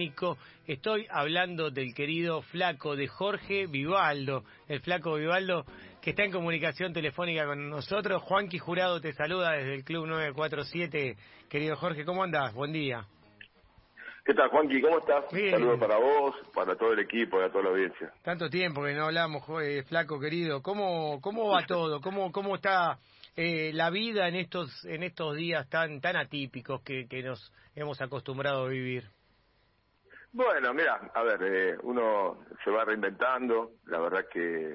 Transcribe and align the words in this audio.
técnico. 0.00 0.38
Estoy 0.66 1.06
hablando 1.10 1.70
del 1.70 1.94
querido 1.94 2.40
flaco 2.42 2.96
de 2.96 3.06
Jorge 3.06 3.66
Vivaldo, 3.66 4.44
el 4.66 4.80
flaco 4.80 5.16
Vivaldo 5.16 5.64
que 6.00 6.10
está 6.10 6.24
en 6.24 6.32
comunicación 6.32 6.94
telefónica 6.94 7.44
con 7.44 7.68
nosotros. 7.68 8.22
Juanqui 8.22 8.58
Jurado 8.58 9.00
te 9.00 9.12
saluda 9.12 9.52
desde 9.52 9.74
el 9.74 9.84
Club 9.84 10.06
947. 10.06 11.16
Querido 11.50 11.76
Jorge, 11.76 12.06
¿cómo 12.06 12.24
andás? 12.24 12.54
Buen 12.54 12.72
día. 12.72 13.04
¿Qué 14.24 14.32
tal, 14.32 14.48
Juanqui? 14.48 14.80
¿Cómo 14.80 15.00
estás? 15.00 15.24
Saludos 15.30 15.78
para 15.78 15.98
vos, 15.98 16.34
para 16.54 16.74
todo 16.76 16.92
el 16.92 17.00
equipo 17.00 17.38
y 17.40 17.44
a 17.44 17.50
toda 17.50 17.64
la 17.64 17.70
audiencia. 17.70 18.10
Tanto 18.22 18.48
tiempo 18.48 18.82
que 18.82 18.94
no 18.94 19.04
hablamos, 19.04 19.42
eh, 19.62 19.82
flaco 19.86 20.18
querido. 20.18 20.62
¿Cómo, 20.62 21.20
cómo 21.20 21.50
va 21.50 21.66
todo? 21.66 22.00
¿Cómo, 22.00 22.32
cómo 22.32 22.54
está 22.54 22.98
eh, 23.36 23.72
la 23.74 23.90
vida 23.90 24.28
en 24.28 24.36
estos, 24.36 24.84
en 24.86 25.02
estos 25.02 25.36
días 25.36 25.68
tan, 25.68 26.00
tan 26.00 26.16
atípicos 26.16 26.80
que, 26.82 27.06
que 27.06 27.22
nos 27.22 27.52
hemos 27.74 28.00
acostumbrado 28.00 28.64
a 28.64 28.68
vivir? 28.68 29.04
Bueno, 30.32 30.72
mira, 30.74 31.10
a 31.14 31.22
ver, 31.22 31.42
eh, 31.42 31.76
uno 31.82 32.38
se 32.64 32.70
va 32.70 32.84
reinventando. 32.84 33.72
La 33.86 33.98
verdad 34.00 34.24
que 34.32 34.74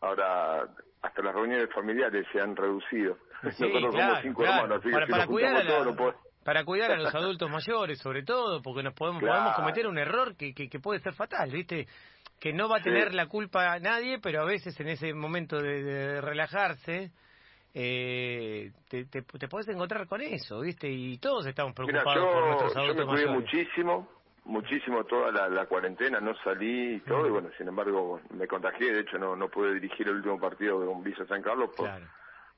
ahora 0.00 0.68
hasta 1.02 1.22
las 1.22 1.34
reuniones 1.34 1.68
familiares 1.74 2.26
se 2.32 2.40
han 2.40 2.54
reducido. 2.56 3.16
Sí, 3.52 3.62
Nosotros 3.64 3.94
claro, 3.94 4.06
somos 4.08 4.18
cinco 4.22 4.42
claro. 4.42 4.56
hermanos, 4.64 4.78
así 4.78 4.88
que 4.88 4.92
Para- 4.92 5.06
si 5.06 5.12
para 5.12 5.24
nos 5.24 5.30
cuidar 5.32 5.56
a 5.56 5.64
la- 5.64 5.84
no 5.84 6.14
Para 6.44 6.64
cuidar 6.64 6.90
a 6.92 6.96
los 6.96 7.14
adultos 7.14 7.50
mayores, 7.50 7.98
sobre 7.98 8.22
todo, 8.22 8.62
porque 8.62 8.82
nos 8.82 8.94
podemos, 8.94 9.20
Claro. 9.22 9.34
podemos 9.36 9.56
cometer 9.56 9.86
un 9.86 9.98
error 9.98 10.36
que, 10.36 10.54
que, 10.54 10.68
que 10.68 10.80
puede 10.80 11.00
ser 11.00 11.14
fatal, 11.14 11.50
¿viste? 11.50 11.86
Que 12.40 12.52
no 12.52 12.68
va 12.68 12.76
a 12.76 12.78
Sí. 12.78 12.84
tener 12.84 13.14
la 13.14 13.26
culpa 13.26 13.72
a 13.72 13.78
nadie, 13.80 14.18
pero 14.20 14.42
a 14.42 14.44
veces 14.44 14.78
en 14.80 14.88
ese 14.88 15.12
momento 15.14 15.60
de, 15.60 15.82
de 15.82 16.20
relajarse, 16.20 17.10
eh, 17.74 18.72
te, 18.88 19.04
te, 19.06 19.22
te 19.22 19.48
puedes 19.48 19.68
encontrar 19.68 20.06
con 20.06 20.20
eso, 20.20 20.60
¿viste? 20.60 20.88
Y 20.88 21.18
todos 21.18 21.46
estamos 21.46 21.74
Mira, 21.78 22.02
preocupados 22.02 22.24
por 22.32 22.40
yo, 22.42 22.46
nuestros 22.46 22.74
yo 22.74 22.80
me 22.80 22.84
adultos 22.86 23.06
cuidé 23.06 23.26
mayores. 23.26 23.42
muchísimo, 23.42 24.08
muchísimo 24.48 25.04
toda 25.04 25.30
la, 25.30 25.48
la 25.48 25.66
cuarentena, 25.66 26.20
no 26.20 26.34
salí 26.42 26.94
y 26.96 27.00
todo, 27.00 27.26
y 27.26 27.30
bueno, 27.30 27.50
sin 27.56 27.68
embargo 27.68 28.20
me 28.30 28.46
contagié, 28.48 28.92
de 28.92 29.00
hecho 29.00 29.18
no, 29.18 29.36
no 29.36 29.48
pude 29.48 29.74
dirigir 29.74 30.08
el 30.08 30.16
último 30.16 30.40
partido 30.40 30.80
de 30.80 30.86
un 30.88 31.02
Visa 31.04 31.24
San 31.26 31.42
Carlos 31.42 31.70
por, 31.76 31.86
Claro. 31.86 32.06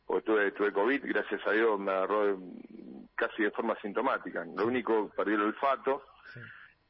porque 0.06 0.22
tuve, 0.24 0.52
tuve 0.52 0.72
COVID, 0.72 1.02
gracias 1.04 1.46
a 1.46 1.50
Dios 1.52 1.78
me 1.78 1.90
agarró 1.92 2.38
casi 3.14 3.42
de 3.42 3.50
forma 3.50 3.76
sintomática. 3.82 4.44
Lo 4.56 4.66
único, 4.66 5.10
perdí 5.14 5.34
el 5.34 5.42
olfato. 5.42 6.02
Sí. 6.32 6.40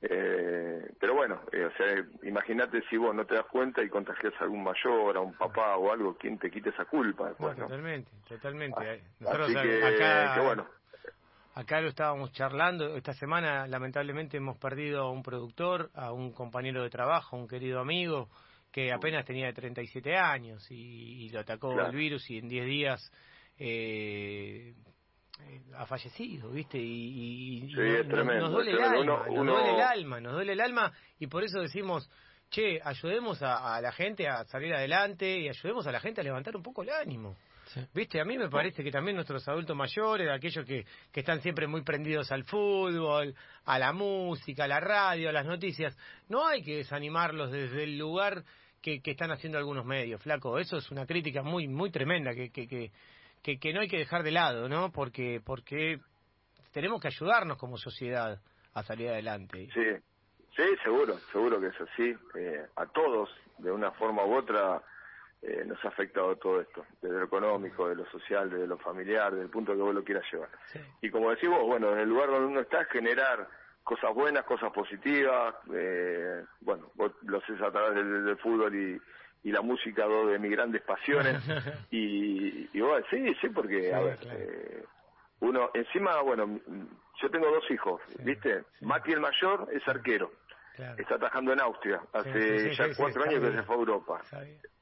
Eh, 0.02 0.92
pero 0.98 1.14
bueno, 1.14 1.42
eh, 1.52 1.64
o 1.66 1.70
sea, 1.76 2.02
imagínate 2.22 2.82
si 2.88 2.96
vos 2.96 3.14
no 3.14 3.26
te 3.26 3.34
das 3.34 3.44
cuenta 3.46 3.82
y 3.82 3.88
contagias 3.90 4.32
a 4.40 4.44
algún 4.44 4.62
mayor, 4.62 5.16
a 5.16 5.20
un 5.20 5.34
papá 5.34 5.76
o 5.76 5.92
algo, 5.92 6.16
¿quién 6.16 6.38
te 6.38 6.50
quita 6.50 6.70
esa 6.70 6.86
culpa 6.86 7.24
No, 7.24 7.28
después, 7.30 7.58
no? 7.58 7.64
totalmente, 7.64 8.10
totalmente. 8.28 8.80
Así 8.90 9.02
Nosotros 9.20 9.48
que, 9.62 9.84
acá, 9.84 10.34
que 10.34 10.40
bueno, 10.40 10.66
Acá 11.54 11.80
lo 11.80 11.88
estábamos 11.88 12.32
charlando. 12.32 12.96
Esta 12.96 13.12
semana, 13.12 13.66
lamentablemente, 13.66 14.36
hemos 14.36 14.56
perdido 14.58 15.02
a 15.02 15.10
un 15.10 15.22
productor, 15.22 15.90
a 15.94 16.12
un 16.12 16.32
compañero 16.32 16.82
de 16.82 16.90
trabajo, 16.90 17.36
un 17.36 17.48
querido 17.48 17.80
amigo, 17.80 18.28
que 18.72 18.92
apenas 18.92 19.24
tenía 19.26 19.52
37 19.52 20.16
años 20.16 20.64
y, 20.70 21.24
y 21.24 21.28
lo 21.30 21.40
atacó 21.40 21.72
Claro. 21.74 21.90
el 21.90 21.96
virus 21.96 22.30
y 22.30 22.38
en 22.38 22.48
10 22.48 22.66
días 22.66 23.12
eh, 23.58 24.74
eh, 25.40 25.60
ha 25.76 25.86
fallecido, 25.86 26.50
¿viste? 26.50 26.78
Y, 26.78 26.84
y- 26.84 27.56
y 27.64 27.68
Sí, 27.68 27.74
no- 27.76 27.82
es 27.84 28.06
no- 28.06 28.14
tremendo, 28.14 28.40
nos 28.42 28.52
duele 28.52 28.70
el 28.72 28.82
alma, 28.82 29.00
Uno- 29.28 29.44
nos 29.44 29.56
duele 29.56 29.74
el 29.74 29.80
alma, 29.82 30.20
nos 30.20 30.32
duele 30.34 30.52
el 30.52 30.60
alma 30.60 30.92
y 31.18 31.26
por 31.26 31.42
eso 31.42 31.60
decimos, 31.60 32.08
che, 32.48 32.80
ayudemos 32.82 33.42
a, 33.42 33.74
a 33.76 33.80
la 33.80 33.90
gente 33.92 34.28
a 34.28 34.44
salir 34.44 34.72
adelante 34.72 35.38
y 35.38 35.48
ayudemos 35.48 35.86
a 35.86 35.92
la 35.92 36.00
gente 36.00 36.20
a 36.20 36.24
levantar 36.24 36.56
un 36.56 36.62
poco 36.62 36.82
el 36.82 36.90
ánimo. 36.90 37.36
Viste, 37.94 38.20
a 38.20 38.24
mí 38.24 38.36
me 38.36 38.48
parece 38.48 38.82
que 38.82 38.90
también 38.90 39.16
nuestros 39.16 39.46
adultos 39.48 39.76
mayores, 39.76 40.28
aquellos 40.30 40.64
que, 40.64 40.84
que 41.12 41.20
están 41.20 41.40
siempre 41.40 41.66
muy 41.66 41.82
prendidos 41.82 42.30
al 42.32 42.44
fútbol, 42.44 43.34
a 43.64 43.78
la 43.78 43.92
música, 43.92 44.64
a 44.64 44.68
la 44.68 44.80
radio, 44.80 45.28
a 45.28 45.32
las 45.32 45.46
noticias, 45.46 45.96
no 46.28 46.46
hay 46.46 46.62
que 46.62 46.76
desanimarlos 46.76 47.50
desde 47.50 47.84
el 47.84 47.98
lugar 47.98 48.42
que, 48.82 49.00
que 49.00 49.12
están 49.12 49.30
haciendo 49.30 49.58
algunos 49.58 49.84
medios, 49.84 50.22
flaco. 50.22 50.58
Eso 50.58 50.78
es 50.78 50.90
una 50.90 51.06
crítica 51.06 51.42
muy 51.42 51.68
muy 51.68 51.90
tremenda 51.90 52.34
que, 52.34 52.50
que, 52.50 52.66
que, 52.66 52.90
que, 53.42 53.58
que 53.58 53.72
no 53.72 53.80
hay 53.80 53.88
que 53.88 53.98
dejar 53.98 54.22
de 54.22 54.30
lado, 54.32 54.68
¿no? 54.68 54.90
Porque, 54.90 55.40
porque 55.44 55.98
tenemos 56.72 57.00
que 57.00 57.08
ayudarnos 57.08 57.58
como 57.58 57.76
sociedad 57.76 58.40
a 58.74 58.82
salir 58.82 59.08
adelante. 59.08 59.68
sí, 59.74 59.84
sí, 60.56 60.62
seguro, 60.82 61.18
seguro 61.32 61.60
que 61.60 61.66
es 61.68 61.80
así. 61.80 62.14
Eh, 62.36 62.66
a 62.76 62.86
todos, 62.86 63.28
de 63.58 63.70
una 63.70 63.90
forma 63.92 64.24
u 64.24 64.36
otra, 64.36 64.82
eh, 65.42 65.64
nos 65.66 65.82
ha 65.84 65.88
afectado 65.88 66.36
todo 66.36 66.60
esto, 66.60 66.84
desde 67.00 67.18
lo 67.18 67.24
económico, 67.24 67.88
de 67.88 67.94
lo 67.96 68.04
social, 68.10 68.50
desde 68.50 68.66
lo 68.66 68.76
familiar, 68.78 69.30
desde 69.32 69.44
el 69.44 69.50
punto 69.50 69.72
que 69.74 69.80
vos 69.80 69.94
lo 69.94 70.04
quieras 70.04 70.24
llevar. 70.32 70.50
Sí. 70.66 70.78
Y 71.02 71.10
como 71.10 71.30
decís 71.30 71.48
vos, 71.48 71.64
bueno, 71.66 71.92
en 71.92 72.00
el 72.00 72.08
lugar 72.08 72.28
donde 72.30 72.46
uno 72.46 72.60
está, 72.60 72.84
generar 72.86 73.48
cosas 73.82 74.14
buenas, 74.14 74.44
cosas 74.44 74.70
positivas. 74.72 75.54
Eh, 75.72 76.44
bueno, 76.60 76.90
vos 76.94 77.12
lo 77.22 77.38
haces 77.38 77.60
a 77.62 77.70
través 77.70 77.94
del, 77.94 78.24
del 78.26 78.36
fútbol 78.38 78.74
y, 78.74 79.00
y 79.42 79.50
la 79.52 79.62
música, 79.62 80.04
dos 80.04 80.30
de 80.30 80.38
mis 80.38 80.50
grandes 80.50 80.82
pasiones. 80.82 81.42
y, 81.90 82.68
y 82.76 82.80
vos, 82.80 83.02
sí, 83.10 83.34
sí, 83.40 83.48
porque, 83.48 83.84
Sí, 83.88 83.90
a 83.90 84.00
ver, 84.00 84.16
claro. 84.18 84.38
eh, 84.38 84.84
uno, 85.40 85.70
encima, 85.72 86.20
bueno, 86.20 86.60
yo 87.22 87.30
tengo 87.30 87.50
dos 87.50 87.68
hijos, 87.70 88.02
Sí, 88.08 88.16
¿viste? 88.22 88.62
Mati 88.82 89.12
el 89.12 89.20
mayor 89.20 89.68
es 89.72 89.86
arquero, 89.88 90.30
Claro. 90.80 90.96
está 90.98 91.16
trabajando 91.16 91.52
en 91.52 91.60
Austria, 91.60 92.00
hace 92.12 92.58
sí, 92.58 92.70
sí, 92.70 92.76
ya 92.76 92.88
cuatro 92.96 93.22
años 93.22 93.40
que 93.40 93.56
se 93.56 93.62
fue 93.62 93.74
a 93.74 93.78
Europa. 93.78 94.22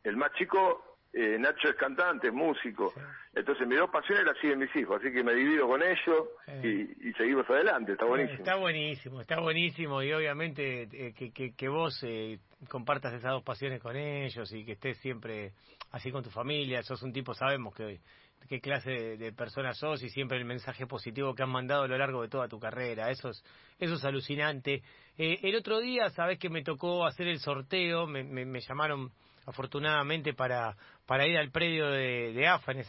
El 0.05 0.17
más 0.17 0.33
chico, 0.35 0.97
eh, 1.13 1.37
Nacho 1.39 1.69
es 1.69 1.75
cantante, 1.75 2.29
es 2.29 2.33
músico. 2.33 2.93
Entonces 3.35 3.67
mis 3.67 3.79
dos 3.79 3.91
pasiones 3.91 4.25
las 4.25 4.39
siguen 4.39 4.59
mis 4.61 4.75
hijos, 4.77 5.01
así 5.01 5.13
que 5.13 5.23
me 5.23 5.35
divido 5.35 5.67
con 5.67 5.83
ellos 5.83 6.29
y, 6.63 7.09
y 7.09 7.13
seguimos 7.15 7.49
adelante, 7.51 7.93
está 7.93 8.05
buenísimo. 8.05 8.39
Está 8.39 8.57
buenísimo, 8.57 9.21
está 9.21 9.41
buenísimo 9.41 10.03
y 10.03 10.13
obviamente 10.13 10.83
eh, 10.83 11.15
que, 11.15 11.33
que, 11.33 11.55
que 11.55 11.69
vos 11.69 12.03
eh, 12.03 12.39
compartas 12.69 13.13
esas 13.15 13.33
dos 13.33 13.43
pasiones 13.43 13.81
con 13.81 13.97
ellos 13.97 14.53
y 14.53 14.65
que 14.65 14.73
estés 14.73 14.99
siempre 14.99 15.53
así 15.93 16.11
con 16.11 16.23
tu 16.23 16.31
familia. 16.31 16.83
Sos 16.83 17.03
un 17.03 17.13
tipo, 17.13 17.35
sabemos 17.35 17.75
que 17.75 18.01
qué 18.49 18.61
clase 18.61 18.91
de, 18.91 19.17
de 19.17 19.33
persona 19.33 19.75
sos 19.75 20.03
y 20.03 20.11
siempre 20.11 20.39
el 20.39 20.45
mensaje 20.45 20.87
positivo 20.87 21.35
que 21.35 21.43
han 21.43 21.51
mandado 21.51 21.83
a 21.83 21.89
lo 21.89 21.99
largo 21.99 22.23
de 22.23 22.29
toda 22.29 22.49
tu 22.49 22.59
carrera. 22.59 23.11
Eso 23.11 23.31
es, 23.31 23.45
eso 23.79 23.95
es 23.95 24.05
alucinante. 24.05 24.83
Eh, 25.17 25.41
el 25.43 25.57
otro 25.57 25.81
día, 25.81 26.11
sabés 26.11 26.39
que 26.39 26.49
me 26.49 26.63
tocó 26.63 27.05
hacer 27.05 27.29
el 27.29 27.41
sorteo, 27.41 28.07
me, 28.07 28.23
me, 28.23 28.61
llamaron 28.61 29.11
afortunadamente 29.47 30.35
para, 30.35 30.77
para 31.07 31.27
ir 31.27 31.37
al 31.37 31.51
predio 31.51 31.89
de, 31.91 32.33
de 32.33 32.47
AFA 32.47 32.73
en 32.73 32.85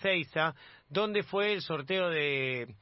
donde 0.90 1.24
fue 1.24 1.54
el 1.54 1.62
sorteo 1.62 2.10
de, 2.10 2.76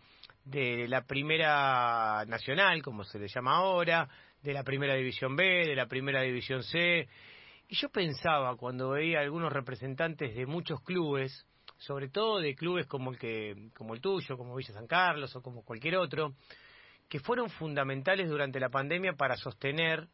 de 0.43 0.87
la 0.87 1.05
primera 1.05 2.25
nacional, 2.25 2.81
como 2.81 3.03
se 3.03 3.19
le 3.19 3.27
llama 3.27 3.57
ahora, 3.57 4.07
de 4.41 4.53
la 4.53 4.63
primera 4.63 4.95
división 4.95 5.35
B, 5.35 5.65
de 5.65 5.75
la 5.75 5.87
primera 5.87 6.21
división 6.21 6.63
C. 6.63 7.07
Y 7.67 7.75
yo 7.75 7.89
pensaba 7.89 8.55
cuando 8.55 8.91
veía 8.91 9.19
algunos 9.19 9.51
representantes 9.51 10.35
de 10.35 10.45
muchos 10.45 10.81
clubes, 10.81 11.45
sobre 11.77 12.09
todo 12.09 12.39
de 12.39 12.55
clubes 12.55 12.87
como 12.87 13.11
el 13.11 13.19
que, 13.19 13.69
como 13.75 13.93
el 13.93 14.01
tuyo, 14.01 14.37
como 14.37 14.55
Villa 14.55 14.73
San 14.73 14.87
Carlos 14.87 15.35
o 15.35 15.41
como 15.41 15.63
cualquier 15.63 15.97
otro, 15.97 16.33
que 17.07 17.19
fueron 17.19 17.49
fundamentales 17.49 18.29
durante 18.29 18.59
la 18.59 18.69
pandemia 18.69 19.13
para 19.13 19.37
sostener 19.37 20.07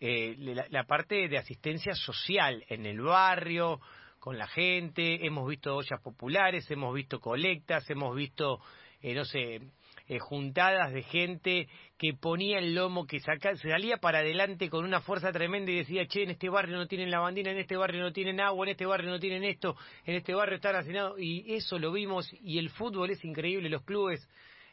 eh, 0.00 0.34
la, 0.38 0.66
la 0.70 0.84
parte 0.84 1.28
de 1.28 1.38
asistencia 1.38 1.94
social 1.94 2.64
en 2.68 2.86
el 2.86 3.00
barrio, 3.00 3.80
con 4.18 4.36
la 4.36 4.46
gente, 4.46 5.24
hemos 5.26 5.48
visto 5.48 5.76
ollas 5.76 6.00
populares, 6.02 6.70
hemos 6.70 6.94
visto 6.94 7.20
colectas, 7.20 7.88
hemos 7.90 8.14
visto, 8.14 8.60
eh, 9.00 9.14
no 9.14 9.24
sé, 9.24 9.60
eh, 10.08 10.18
juntadas 10.18 10.92
de 10.92 11.02
gente 11.02 11.68
que 11.98 12.14
ponía 12.14 12.58
el 12.58 12.74
lomo, 12.74 13.06
que 13.06 13.20
saca, 13.20 13.54
salía 13.56 13.98
para 13.98 14.18
adelante 14.18 14.70
con 14.70 14.84
una 14.84 15.00
fuerza 15.00 15.32
tremenda 15.32 15.70
y 15.70 15.76
decía, 15.76 16.06
che, 16.06 16.22
en 16.22 16.30
este 16.30 16.48
barrio 16.48 16.76
no 16.76 16.86
tienen 16.86 17.10
lavandina, 17.10 17.50
en 17.50 17.58
este 17.58 17.76
barrio 17.76 18.02
no 18.02 18.12
tienen 18.12 18.40
agua, 18.40 18.66
en 18.66 18.70
este 18.70 18.86
barrio 18.86 19.10
no 19.10 19.18
tienen 19.18 19.44
esto, 19.44 19.76
en 20.04 20.16
este 20.16 20.34
barrio 20.34 20.56
están 20.56 20.76
hacinados, 20.76 21.18
y 21.18 21.54
eso 21.54 21.78
lo 21.78 21.92
vimos, 21.92 22.32
y 22.40 22.58
el 22.58 22.70
fútbol 22.70 23.10
es 23.10 23.24
increíble, 23.24 23.68
los 23.68 23.82
clubes, 23.84 24.28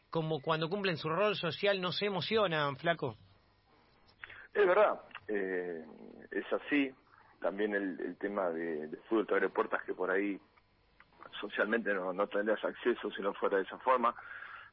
como 0.10 0.42
cuando 0.42 0.70
cumplen 0.70 0.98
su 0.98 1.10
rol 1.10 1.36
social, 1.36 1.82
no 1.82 1.92
se 1.92 2.06
emocionan, 2.06 2.78
flaco. 2.78 3.18
Es 4.54 4.66
verdad, 4.66 5.02
eh, 5.28 5.84
es 6.32 6.54
así. 6.54 6.92
También 7.42 7.76
el, 7.76 8.00
el 8.00 8.18
tema 8.18 8.50
de, 8.50 8.88
de 8.88 8.98
fútbol 9.10 9.28
te 9.28 9.34
abre 9.34 9.50
puertas 9.50 9.84
que 9.84 9.94
por 9.94 10.10
ahí 10.10 10.40
socialmente 11.40 11.94
no, 11.94 12.14
no 12.14 12.28
tendrías 12.28 12.64
acceso 12.64 13.12
si 13.12 13.22
no 13.22 13.34
fuera 13.34 13.58
de 13.58 13.64
esa 13.64 13.78
forma. 13.80 14.16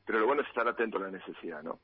Pero 0.05 0.19
lo 0.21 0.27
bueno 0.27 0.43
es 0.43 0.49
estar 0.49 0.67
atento 0.67 0.99
a 0.99 1.03
la 1.03 1.11
necesidad, 1.11 1.63
¿no? 1.63 1.81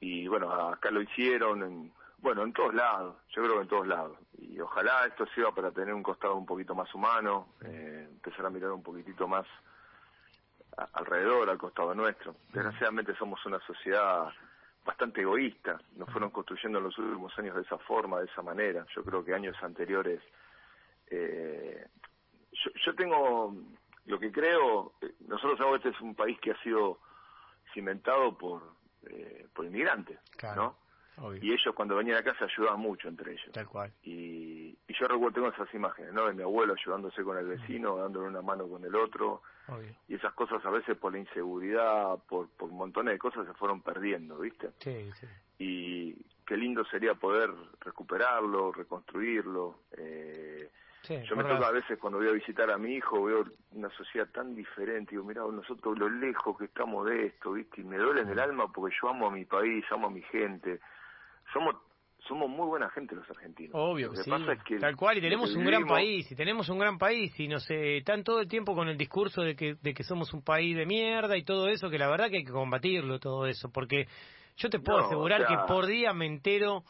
Y 0.00 0.26
bueno, 0.28 0.50
acá 0.52 0.90
lo 0.90 1.02
hicieron, 1.02 1.62
en, 1.62 1.92
bueno, 2.18 2.42
en 2.44 2.52
todos 2.52 2.74
lados, 2.74 3.16
yo 3.30 3.42
creo 3.42 3.56
que 3.56 3.62
en 3.62 3.68
todos 3.68 3.86
lados. 3.86 4.16
Y 4.38 4.58
ojalá 4.60 5.06
esto 5.06 5.26
sirva 5.34 5.54
para 5.54 5.70
tener 5.72 5.92
un 5.92 6.02
costado 6.02 6.34
un 6.36 6.46
poquito 6.46 6.74
más 6.74 6.92
humano, 6.94 7.54
eh, 7.64 8.06
empezar 8.10 8.46
a 8.46 8.50
mirar 8.50 8.70
un 8.72 8.82
poquitito 8.82 9.26
más 9.28 9.46
a- 10.76 10.88
alrededor, 10.94 11.50
al 11.50 11.58
costado 11.58 11.94
nuestro. 11.94 12.36
Desgraciadamente 12.52 13.14
somos 13.16 13.44
una 13.46 13.58
sociedad 13.60 14.28
bastante 14.84 15.20
egoísta, 15.20 15.78
nos 15.96 16.08
fueron 16.10 16.30
construyendo 16.30 16.78
en 16.78 16.84
los 16.84 16.96
últimos 16.98 17.38
años 17.38 17.54
de 17.56 17.62
esa 17.62 17.76
forma, 17.78 18.20
de 18.20 18.26
esa 18.26 18.40
manera. 18.42 18.86
Yo 18.94 19.04
creo 19.04 19.22
que 19.24 19.34
años 19.34 19.56
anteriores, 19.62 20.22
eh, 21.08 21.86
yo, 22.52 22.70
yo 22.86 22.94
tengo 22.94 23.54
lo 24.06 24.18
que 24.18 24.32
creo, 24.32 24.94
eh, 25.02 25.12
nosotros 25.26 25.58
sabemos 25.58 25.80
que 25.82 25.88
este 25.88 25.98
es 25.98 26.02
un 26.02 26.14
país 26.14 26.38
que 26.40 26.52
ha 26.52 26.62
sido 26.62 26.98
cimentado 27.72 28.36
por, 28.36 28.62
eh, 29.08 29.46
por 29.54 29.64
inmigrantes, 29.64 30.18
Claro. 30.36 30.62
¿no? 30.62 30.90
Y 31.42 31.52
ellos 31.52 31.74
cuando 31.74 31.96
venían 31.96 32.16
a 32.16 32.22
casa 32.22 32.46
ayudaban 32.46 32.80
mucho 32.80 33.06
entre 33.06 33.32
ellos. 33.32 33.52
Tal 33.52 33.66
cual. 33.68 33.92
Y, 34.02 34.70
y 34.88 34.94
yo 34.98 35.06
recuerdo, 35.06 35.32
tengo 35.34 35.48
esas 35.48 35.72
imágenes, 35.74 36.14
¿no? 36.14 36.26
De 36.26 36.32
mi 36.32 36.42
abuelo 36.42 36.72
ayudándose 36.72 37.22
con 37.22 37.36
el 37.36 37.46
vecino, 37.46 37.96
dándole 37.98 38.28
una 38.28 38.40
mano 38.40 38.66
con 38.66 38.82
el 38.84 38.94
otro. 38.94 39.42
Y 40.08 40.14
esas 40.14 40.32
cosas 40.32 40.64
a 40.64 40.70
veces 40.70 40.96
por 40.96 41.12
la 41.12 41.18
inseguridad, 41.18 42.18
por, 42.26 42.48
por 42.48 42.70
montones 42.70 43.12
de 43.12 43.18
cosas 43.18 43.46
se 43.46 43.52
fueron 43.52 43.82
perdiendo, 43.82 44.38
¿viste? 44.38 44.70
Sí, 44.78 45.10
sí. 45.20 45.26
Y 45.58 46.14
qué 46.46 46.56
lindo 46.56 46.84
sería 46.86 47.14
poder 47.14 47.50
recuperarlo, 47.80 48.72
reconstruirlo. 48.72 49.80
Eh, 49.98 50.70
yo 51.08 51.36
me 51.36 51.44
toca 51.44 51.68
a 51.68 51.72
veces 51.72 51.98
cuando 51.98 52.18
voy 52.18 52.28
a 52.28 52.32
visitar 52.32 52.70
a 52.70 52.78
mi 52.78 52.94
hijo, 52.94 53.24
veo 53.24 53.44
una 53.72 53.88
sociedad 53.90 54.28
tan 54.32 54.54
diferente, 54.54 55.12
y 55.12 55.16
digo, 55.16 55.24
mira, 55.24 55.42
nosotros 55.42 55.98
lo 55.98 56.08
lejos 56.08 56.56
que 56.58 56.66
estamos 56.66 57.06
de 57.06 57.26
esto, 57.26 57.52
¿viste? 57.52 57.80
Y 57.80 57.84
me 57.84 57.96
duele 57.96 58.22
en 58.22 58.28
el 58.28 58.38
alma 58.38 58.70
porque 58.72 58.94
yo 59.00 59.08
amo 59.08 59.28
a 59.28 59.30
mi 59.30 59.44
país, 59.44 59.84
amo 59.90 60.08
a 60.08 60.10
mi 60.10 60.22
gente. 60.22 60.80
Somos 61.52 61.76
somos 62.28 62.48
muy 62.48 62.66
buena 62.66 62.90
gente 62.90 63.14
los 63.14 63.28
argentinos. 63.30 63.74
Obvio, 63.74 64.14
sí. 64.14 64.30
Tal 64.78 64.94
cual, 64.96 65.18
y 65.18 65.20
tenemos 65.20 65.54
un 65.54 65.64
gran 65.64 65.86
país, 65.86 66.30
y 66.30 66.34
tenemos 66.34 66.68
un 66.68 66.78
gran 66.78 66.98
país, 66.98 67.38
y 67.40 67.48
no 67.48 67.58
sé, 67.58 67.98
están 67.98 68.22
todo 68.22 68.40
el 68.40 68.48
tiempo 68.48 68.74
con 68.74 68.88
el 68.88 68.96
discurso 68.96 69.42
de 69.42 69.56
que, 69.56 69.76
de 69.80 69.94
que 69.94 70.04
somos 70.04 70.32
un 70.32 70.42
país 70.42 70.76
de 70.76 70.86
mierda 70.86 71.36
y 71.36 71.44
todo 71.44 71.68
eso, 71.68 71.88
que 71.88 71.98
la 71.98 72.08
verdad 72.08 72.28
que 72.28 72.38
hay 72.38 72.44
que 72.44 72.52
combatirlo 72.52 73.18
todo 73.18 73.46
eso, 73.46 73.70
porque 73.72 74.06
yo 74.56 74.68
te 74.68 74.78
puedo 74.80 74.98
asegurar 74.98 75.46
que 75.46 75.56
por 75.66 75.86
día 75.86 76.12
me 76.12 76.26
entero 76.26 76.84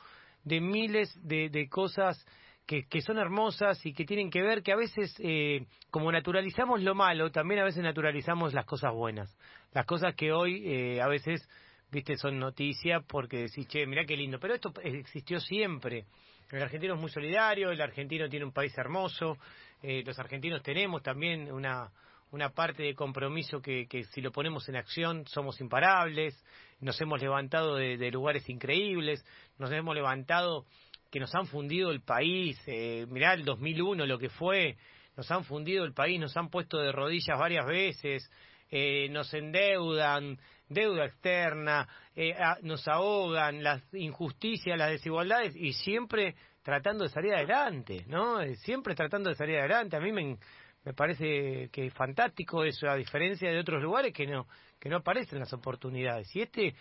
de 0.45 0.61
miles 0.61 1.17
de, 1.23 1.49
de 1.49 1.69
cosas 1.69 2.27
que, 2.71 2.85
que, 2.85 3.03
son 3.03 3.19
hermosas 3.19 3.85
y 3.85 3.93
que 3.93 4.05
tienen 4.05 4.31
que 4.31 4.43
ver 4.43 4.63
que 4.63 4.71
a 4.71 4.77
veces, 4.77 5.13
eh, 5.19 5.67
como 5.91 6.13
naturalizamos 6.13 6.81
lo 6.81 6.95
malo, 6.95 7.33
también 7.33 7.63
a 7.63 7.65
veces 7.65 7.83
naturalizamos 7.83 8.55
las 8.55 8.65
cosas 8.65 8.95
buenas. 8.95 9.37
Las 9.73 9.87
cosas 9.87 10.15
que 10.15 10.31
hoy 10.31 10.63
eh, 10.65 11.01
a 11.03 11.09
veces, 11.09 11.49
viste, 11.91 12.17
son 12.17 12.39
noticias 12.39 13.03
porque 13.09 13.39
decís, 13.39 13.67
che, 13.67 13.87
mirá 13.89 14.05
qué 14.05 14.17
lindo. 14.17 14.39
Pero 14.39 14.55
esto 14.55 14.73
existió 14.85 15.41
siempre. 15.41 16.05
El 16.49 16.63
argentino 16.63 16.95
es 16.95 17.01
muy 17.01 17.11
solidario, 17.11 17.73
el 17.73 17.81
argentino 17.81 18.29
tiene 18.29 18.45
un 18.45 18.53
país 18.53 18.73
hermoso, 18.79 19.37
eh, 19.83 20.05
los 20.07 20.17
argentinos 20.21 20.63
tenemos 20.63 21.03
también 21.03 21.51
una, 21.51 21.91
una 22.31 22.51
parte 22.51 22.85
de 22.85 22.95
compromiso 22.95 23.61
que, 23.61 23.89
que 23.89 24.05
si 24.05 24.21
lo 24.21 24.31
ponemos 24.31 24.69
en 24.69 24.77
acción 24.77 25.27
somos 25.27 25.61
imparables, 25.61 26.41
nos 26.79 27.01
hemos 27.01 27.21
levantado 27.21 27.75
de, 27.75 27.97
de 27.97 28.13
lugares 28.13 28.49
increíbles, 28.49 29.25
nos 29.59 29.73
hemos 29.73 29.93
levantado 29.93 30.67
que 31.11 31.21
nos 31.21 31.35
han 31.35 31.47
fundido 31.47 31.91
el 31.91 32.03
país, 32.03 32.61
eh, 32.67 33.07
mirá 33.09 33.35
el 33.35 33.45
2001 33.45 34.07
lo 34.07 34.19
que 34.19 34.29
fue, 34.29 34.77
nos 35.17 35.31
han 35.31 35.45
fundido 35.45 35.85
el 35.85 35.93
país, 35.93 36.21
nos 36.21 36.37
han 36.37 36.49
puesto 36.51 36.79
de 36.79 36.93
rodillas 36.93 37.39
varias 37.39 37.67
veces, 37.67 38.31
eh, 38.71 39.09
nos 39.11 39.35
endeudan, 39.35 40.39
deuda 40.69 41.05
externa, 41.07 41.89
eh, 42.15 42.35
nos 42.63 42.87
ahogan, 42.87 43.63
las 43.63 43.83
injusticias, 43.93 44.79
las 44.79 44.91
desigualdades 44.91 45.55
y 45.57 45.73
siempre 45.73 46.37
tratando 46.63 47.05
de 47.05 47.11
salir 47.11 47.35
adelante, 47.35 48.05
¿no? 48.07 48.41
Eh, 48.41 48.55
siempre 48.57 48.95
tratando 48.95 49.31
de 49.31 49.37
salir 49.37 49.59
adelante. 49.59 49.97
A 49.97 50.01
mí 50.01 50.13
me, 50.13 50.39
me 50.85 50.95
parece 50.95 51.69
que 51.73 51.87
es 51.87 51.95
fantástico 51.95 52.65
eso, 52.65 52.89
a 52.89 52.95
diferencia 52.95 53.51
de 53.51 53.59
otros 53.59 53.83
lugares 53.83 54.13
que 54.13 54.27
no, 54.27 54.47
que 54.79 54.89
no 54.89 54.99
aparecen 54.99 55.41
las 55.41 55.53
oportunidades. 55.53 56.35
Y 56.37 56.43
este 56.43 56.75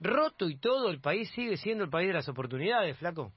roto 0.00 0.48
y 0.48 0.56
todo, 0.56 0.90
el 0.90 1.00
país 1.00 1.30
sigue 1.30 1.56
siendo 1.56 1.84
el 1.84 1.90
país 1.90 2.08
de 2.08 2.14
las 2.14 2.28
oportunidades, 2.28 2.96
flaco. 2.98 3.32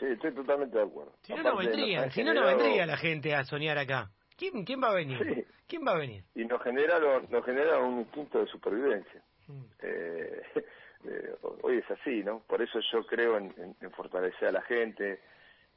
Sí, 0.00 0.06
estoy 0.06 0.32
totalmente 0.32 0.78
de 0.78 0.84
acuerdo. 0.84 1.12
Si 1.20 1.34
no, 1.34 1.42
no 1.42 1.56
vendría, 1.58 2.10
si 2.10 2.24
no, 2.24 2.32
no 2.32 2.46
vendría 2.46 2.86
la 2.86 2.96
gente 2.96 3.34
a 3.34 3.44
soñar 3.44 3.76
acá. 3.76 4.10
¿Quién, 4.34 4.64
quién 4.64 4.82
va 4.82 4.88
a 4.88 4.94
venir? 4.94 5.46
¿Quién 5.68 5.86
va 5.86 5.92
a 5.92 5.98
venir? 5.98 6.24
Y 6.34 6.46
nos 6.46 6.62
generaron, 6.62 7.26
nos 7.28 7.44
generaron 7.44 7.92
un 7.92 7.98
instinto 8.00 8.40
de 8.40 8.46
supervivencia. 8.46 9.22
Mm. 9.46 9.62
Eh, 9.82 10.42
eh, 11.04 11.34
hoy 11.62 11.76
es 11.76 11.90
así, 11.90 12.24
¿no? 12.24 12.40
Por 12.46 12.62
eso 12.62 12.80
yo 12.90 13.04
creo 13.04 13.36
en, 13.36 13.74
fortalecer 13.94 14.48
a 14.48 14.52
la 14.52 14.62
gente, 14.62 15.20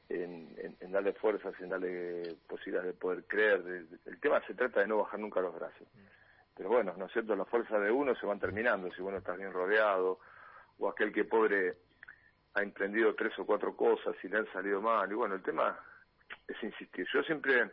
en, 0.08 0.56
en, 0.80 0.90
darle 0.90 1.12
fuerzas, 1.12 1.52
en 1.60 1.68
darle 1.68 2.36
posibilidades 2.48 2.94
de 2.94 2.98
poder 2.98 3.24
creer. 3.24 3.62
el 4.06 4.20
tema 4.20 4.40
se 4.46 4.54
trata 4.54 4.80
de 4.80 4.86
no 4.86 4.96
bajar 4.96 5.20
nunca 5.20 5.42
los 5.42 5.54
brazos. 5.54 5.86
Mm. 5.92 6.54
Pero 6.56 6.70
bueno, 6.70 6.94
¿no 6.96 7.04
es 7.04 7.12
cierto? 7.12 7.36
Las 7.36 7.48
fuerzas 7.50 7.82
de 7.82 7.90
uno 7.90 8.14
se 8.14 8.24
van 8.24 8.40
terminando, 8.40 8.90
si 8.94 9.02
uno 9.02 9.18
está 9.18 9.36
bien 9.36 9.52
rodeado, 9.52 10.18
o 10.78 10.88
aquel 10.88 11.12
que 11.12 11.24
pobre 11.24 11.76
ha 12.54 12.62
emprendido 12.62 13.14
tres 13.14 13.36
o 13.38 13.44
cuatro 13.44 13.76
cosas 13.76 14.14
y 14.22 14.28
le 14.28 14.38
han 14.38 14.52
salido 14.52 14.80
mal. 14.80 15.10
Y 15.10 15.14
bueno, 15.14 15.34
el 15.34 15.42
tema 15.42 15.78
es 16.46 16.62
insistir. 16.62 17.06
Yo 17.12 17.22
siempre 17.22 17.70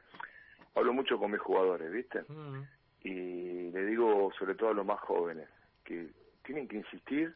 hablo 0.76 0.94
mucho 0.94 1.18
con 1.18 1.32
mis 1.32 1.40
jugadores, 1.40 1.92
¿viste? 1.92 2.24
Mm. 2.28 2.64
Y 3.04 3.72
le 3.72 3.86
digo, 3.86 4.32
sobre 4.38 4.56
todo 4.56 4.70
a 4.70 4.74
los 4.74 4.86
más 4.86 5.00
jóvenes, 5.02 5.48
que 5.84 6.10
tienen 6.44 6.68
que 6.68 6.78
insistir 6.78 7.34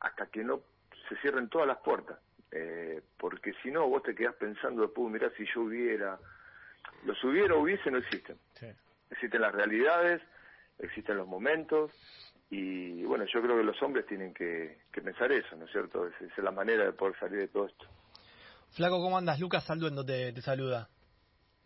hasta 0.00 0.26
que 0.26 0.44
no 0.44 0.60
se 1.08 1.16
cierren 1.16 1.48
todas 1.48 1.66
las 1.66 1.78
puertas. 1.78 2.18
Eh, 2.50 3.02
porque 3.16 3.52
si 3.62 3.70
no, 3.70 3.88
vos 3.88 4.02
te 4.02 4.14
quedás 4.14 4.34
pensando 4.34 4.82
después, 4.82 5.10
mirá, 5.10 5.30
si 5.36 5.46
yo 5.54 5.62
hubiera... 5.62 6.18
Los 7.04 7.22
hubiera 7.24 7.54
o 7.54 7.60
hubiese 7.60 7.90
no 7.90 7.98
existen. 7.98 8.38
Existen 9.10 9.40
las 9.40 9.54
realidades, 9.54 10.20
existen 10.78 11.16
los 11.16 11.26
momentos, 11.26 11.92
y 12.50 13.04
bueno, 13.04 13.24
yo 13.32 13.40
creo 13.40 13.56
que 13.56 13.62
los 13.62 13.80
hombres 13.82 14.06
tienen 14.06 14.34
que, 14.34 14.78
pensar 14.92 15.30
eso, 15.30 15.56
¿no 15.56 15.64
es 15.66 15.70
cierto? 15.70 16.06
Esa 16.06 16.24
es 16.24 16.44
la 16.44 16.50
manera 16.50 16.84
de 16.84 16.92
poder 16.92 17.18
salir 17.18 17.38
de 17.38 17.48
todo 17.48 17.66
esto. 17.66 17.86
Flaco, 18.70 19.00
¿cómo 19.00 19.16
andas? 19.16 19.38
Lucas 19.40 19.64
Salduendo 19.64 20.04
te, 20.04 20.32
te 20.32 20.42
saluda. 20.42 20.88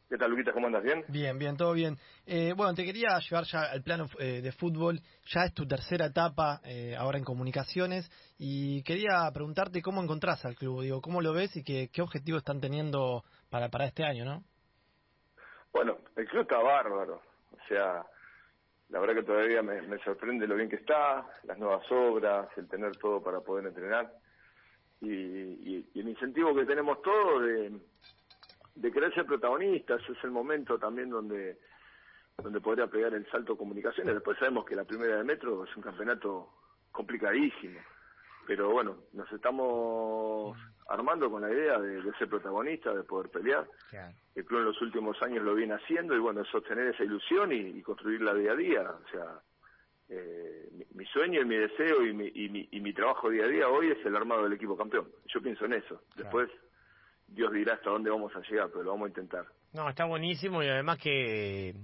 ¿Qué 0.08 0.18
tal, 0.18 0.30
Luquita? 0.30 0.52
¿Cómo 0.52 0.66
andas? 0.66 0.82
¿Bien? 0.82 1.04
Bien, 1.08 1.38
bien, 1.38 1.56
todo 1.56 1.72
bien. 1.72 1.96
Eh, 2.26 2.52
bueno, 2.54 2.74
te 2.74 2.84
quería 2.84 3.18
llevar 3.18 3.44
ya 3.44 3.62
al 3.62 3.82
plano 3.82 4.06
eh, 4.18 4.42
de 4.42 4.52
fútbol. 4.52 5.00
Ya 5.26 5.44
es 5.44 5.54
tu 5.54 5.66
tercera 5.66 6.06
etapa 6.06 6.60
eh, 6.64 6.94
ahora 6.96 7.18
en 7.18 7.24
comunicaciones 7.24 8.08
y 8.38 8.82
quería 8.82 9.28
preguntarte 9.32 9.80
cómo 9.82 10.02
encontrás 10.02 10.44
al 10.44 10.54
club, 10.54 10.82
digo, 10.82 11.00
cómo 11.00 11.22
lo 11.22 11.32
ves 11.32 11.56
y 11.56 11.64
qué, 11.64 11.88
qué 11.92 12.02
objetivos 12.02 12.42
están 12.42 12.60
teniendo 12.60 13.24
para, 13.50 13.70
para 13.70 13.86
este 13.86 14.04
año, 14.04 14.24
¿no? 14.24 14.44
Bueno, 15.72 15.98
el 16.16 16.28
club 16.28 16.42
está 16.42 16.58
bárbaro. 16.58 17.20
O 17.50 17.66
sea, 17.68 18.04
la 18.94 19.00
verdad 19.00 19.16
que 19.16 19.22
todavía 19.24 19.60
me, 19.60 19.98
sorprende 20.04 20.46
lo 20.46 20.54
bien 20.54 20.68
que 20.68 20.76
está, 20.76 21.26
las 21.42 21.58
nuevas 21.58 21.84
obras, 21.90 22.46
el 22.56 22.68
tener 22.68 22.96
todo 22.96 23.20
para 23.20 23.40
poder 23.40 23.66
entrenar 23.66 24.08
y, 25.00 25.84
el 25.98 26.08
incentivo 26.08 26.54
que 26.54 26.64
tenemos 26.64 27.02
todos 27.02 27.42
de, 27.42 27.72
de 28.76 28.92
querer 28.92 29.12
ser 29.12 29.26
protagonistas, 29.26 30.00
es 30.08 30.22
el 30.22 30.30
momento 30.30 30.78
también 30.78 31.10
donde 31.10 31.58
donde 32.40 32.60
podría 32.60 32.86
pegar 32.86 33.14
el 33.14 33.28
salto 33.30 33.56
comunicaciones. 33.56 34.14
Después 34.14 34.38
sabemos 34.38 34.64
que 34.64 34.76
la 34.76 34.84
primera 34.84 35.16
de 35.16 35.24
metro 35.24 35.64
es 35.64 35.76
un 35.76 35.82
campeonato 35.82 36.50
complicadísimo, 36.92 37.80
pero 38.46 38.70
bueno, 38.70 38.98
nos 39.12 39.30
estamos 39.32 40.56
armando 40.88 41.30
con 41.30 41.42
la 41.42 41.50
idea 41.50 41.78
de, 41.78 42.02
ser 42.18 42.28
protagonista, 42.28 42.92
de 42.92 43.02
poder 43.04 43.30
pelear. 43.30 43.66
El 44.34 44.44
club 44.44 44.60
en 44.60 44.66
los 44.66 44.82
últimos 44.82 45.20
años 45.22 45.42
lo 45.42 45.54
viene 45.54 45.74
haciendo 45.74 46.14
y 46.14 46.18
bueno, 46.18 46.44
sostener 46.44 46.88
esa 46.88 47.04
ilusión 47.04 47.52
y, 47.52 47.80
construirla 47.82 48.34
día 48.34 48.52
a 48.52 48.56
día. 48.56 48.82
O 48.82 49.08
sea, 49.10 49.40
eh, 50.08 50.68
mi, 50.94 51.04
sueño 51.06 51.40
y 51.40 51.44
mi 51.44 51.56
deseo 51.56 52.04
y 52.04 52.12
mi, 52.12 52.26
y, 52.34 52.80
mi, 52.80 52.92
trabajo 52.92 53.30
día 53.30 53.44
a 53.44 53.48
día 53.48 53.68
hoy 53.68 53.90
es 53.90 54.04
el 54.04 54.16
armado 54.16 54.44
del 54.44 54.52
equipo 54.52 54.76
campeón. 54.76 55.08
Yo 55.26 55.40
pienso 55.40 55.64
en 55.64 55.74
eso. 55.74 56.02
Después 56.16 56.50
Dios 57.28 57.52
dirá 57.52 57.74
hasta 57.74 57.90
dónde 57.90 58.10
vamos 58.10 58.34
a 58.36 58.40
llegar, 58.40 58.68
pero 58.68 58.84
lo 58.84 58.90
vamos 58.92 59.06
a 59.06 59.08
intentar. 59.08 59.46
No, 59.72 59.88
está 59.88 60.04
buenísimo 60.04 60.62
y 60.62 60.68
además 60.68 60.98
que, 60.98 61.74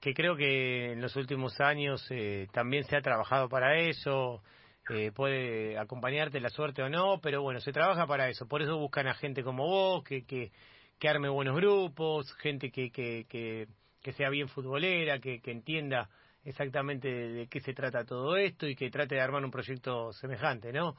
que 0.00 0.14
creo 0.14 0.36
que 0.36 0.92
en 0.92 1.00
los 1.00 1.16
últimos 1.16 1.60
años 1.60 2.06
eh, 2.10 2.48
también 2.52 2.84
se 2.84 2.96
ha 2.96 3.02
trabajado 3.02 3.48
para 3.48 3.76
eso 3.78 4.42
eh, 4.90 5.12
puede 5.12 5.78
acompañarte 5.78 6.40
la 6.40 6.50
suerte 6.50 6.82
o 6.82 6.88
no, 6.88 7.20
pero 7.20 7.42
bueno, 7.42 7.60
se 7.60 7.72
trabaja 7.72 8.06
para 8.06 8.28
eso. 8.28 8.48
Por 8.48 8.60
eso 8.60 8.76
buscan 8.76 9.06
a 9.06 9.14
gente 9.14 9.44
como 9.44 9.66
vos, 9.66 10.02
que, 10.02 10.24
que, 10.24 10.50
que 10.98 11.08
arme 11.08 11.28
buenos 11.28 11.54
grupos, 11.54 12.32
gente 12.34 12.70
que, 12.70 12.90
que, 12.90 13.26
que, 13.28 14.12
sea 14.12 14.30
bien 14.30 14.48
futbolera, 14.48 15.20
que, 15.20 15.40
que 15.40 15.52
entienda 15.52 16.08
exactamente 16.44 17.08
de, 17.08 17.46
qué 17.48 17.60
se 17.60 17.72
trata 17.72 18.04
todo 18.04 18.36
esto 18.36 18.66
y 18.66 18.74
que 18.74 18.90
trate 18.90 19.14
de 19.14 19.20
armar 19.20 19.44
un 19.44 19.50
proyecto 19.50 20.12
semejante, 20.12 20.72
¿no? 20.72 20.96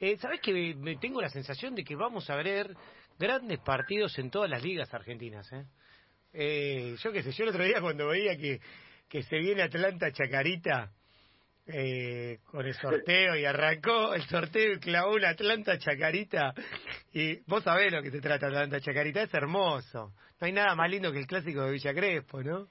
Eh, 0.00 0.16
¿Sabés 0.18 0.40
que 0.40 0.74
me, 0.74 0.96
tengo 0.96 1.20
la 1.20 1.28
sensación 1.28 1.74
de 1.74 1.84
que 1.84 1.96
vamos 1.96 2.28
a 2.30 2.36
ver 2.36 2.74
grandes 3.18 3.58
partidos 3.60 4.18
en 4.18 4.30
todas 4.30 4.50
las 4.50 4.62
ligas 4.62 4.92
argentinas, 4.94 5.52
eh? 5.52 5.64
eh 6.32 6.96
yo 6.98 7.12
qué 7.12 7.22
sé, 7.22 7.32
yo 7.32 7.44
el 7.44 7.50
otro 7.50 7.64
día 7.64 7.80
cuando 7.80 8.08
veía 8.08 8.36
que, 8.36 8.60
que 9.08 9.22
se 9.22 9.38
viene 9.38 9.62
Atlanta 9.62 10.12
Chacarita, 10.12 10.92
eh, 11.70 12.38
con 12.46 12.66
el 12.66 12.74
sorteo 12.74 13.36
y 13.36 13.44
arrancó 13.44 14.14
el 14.14 14.22
sorteo 14.22 14.72
y 14.72 14.80
clavó 14.80 15.14
una 15.14 15.30
Atlanta 15.30 15.78
Chacarita. 15.78 16.54
Y 17.12 17.40
vos 17.46 17.62
sabés 17.62 17.92
lo 17.92 18.02
que 18.02 18.10
se 18.10 18.20
trata 18.20 18.46
Atlanta 18.46 18.80
Chacarita, 18.80 19.22
es 19.22 19.34
hermoso. 19.34 20.12
No 20.40 20.46
hay 20.46 20.52
nada 20.52 20.74
más 20.74 20.90
lindo 20.90 21.12
que 21.12 21.18
el 21.18 21.26
clásico 21.26 21.62
de 21.62 21.72
Villa 21.72 21.92
Crespo, 21.92 22.42
¿no? 22.42 22.68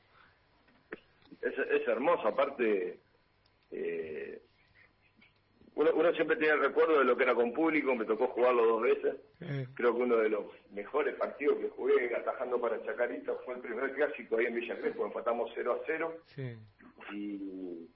Es, 1.42 1.54
es 1.58 1.88
hermoso, 1.88 2.28
aparte. 2.28 3.00
Eh, 3.72 4.42
uno, 5.76 5.92
uno, 5.94 6.12
siempre 6.14 6.38
tiene 6.38 6.56
el 6.56 6.62
recuerdo 6.62 6.98
de 6.98 7.06
lo 7.06 7.16
que 7.16 7.24
era 7.24 7.36
con 7.36 7.54
público, 7.54 7.94
me 7.94 8.06
tocó 8.06 8.28
jugarlo 8.30 8.66
dos 8.66 8.82
veces. 8.82 9.16
Creo 9.76 9.96
que 9.96 10.02
uno 10.02 10.18
de 10.18 10.30
los 10.30 10.46
mejores 10.72 11.14
partidos 11.16 11.60
que 11.60 11.70
jugué 11.70 12.16
atajando 12.16 12.60
para 12.60 12.82
Chacarita 12.84 13.36
fue 13.46 13.56
el 13.56 13.62
primer 13.62 13.94
clásico 13.94 14.38
ahí 14.38 14.48
en 14.48 14.56
Villa 14.56 14.76
Crespo, 14.80 15.06
empatamos 15.06 15.52
0 15.54 15.80
a 15.80 15.86
0. 15.86 16.18
Y 17.14 17.88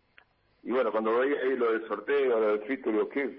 y 0.63 0.72
bueno, 0.72 0.91
cuando 0.91 1.18
veía 1.18 1.38
ahí 1.41 1.58
lo 1.58 1.72
del 1.72 1.88
sorteo, 1.88 2.39
lo 2.39 2.58
del 2.58 2.68
título, 2.68 3.10
qué, 3.10 3.36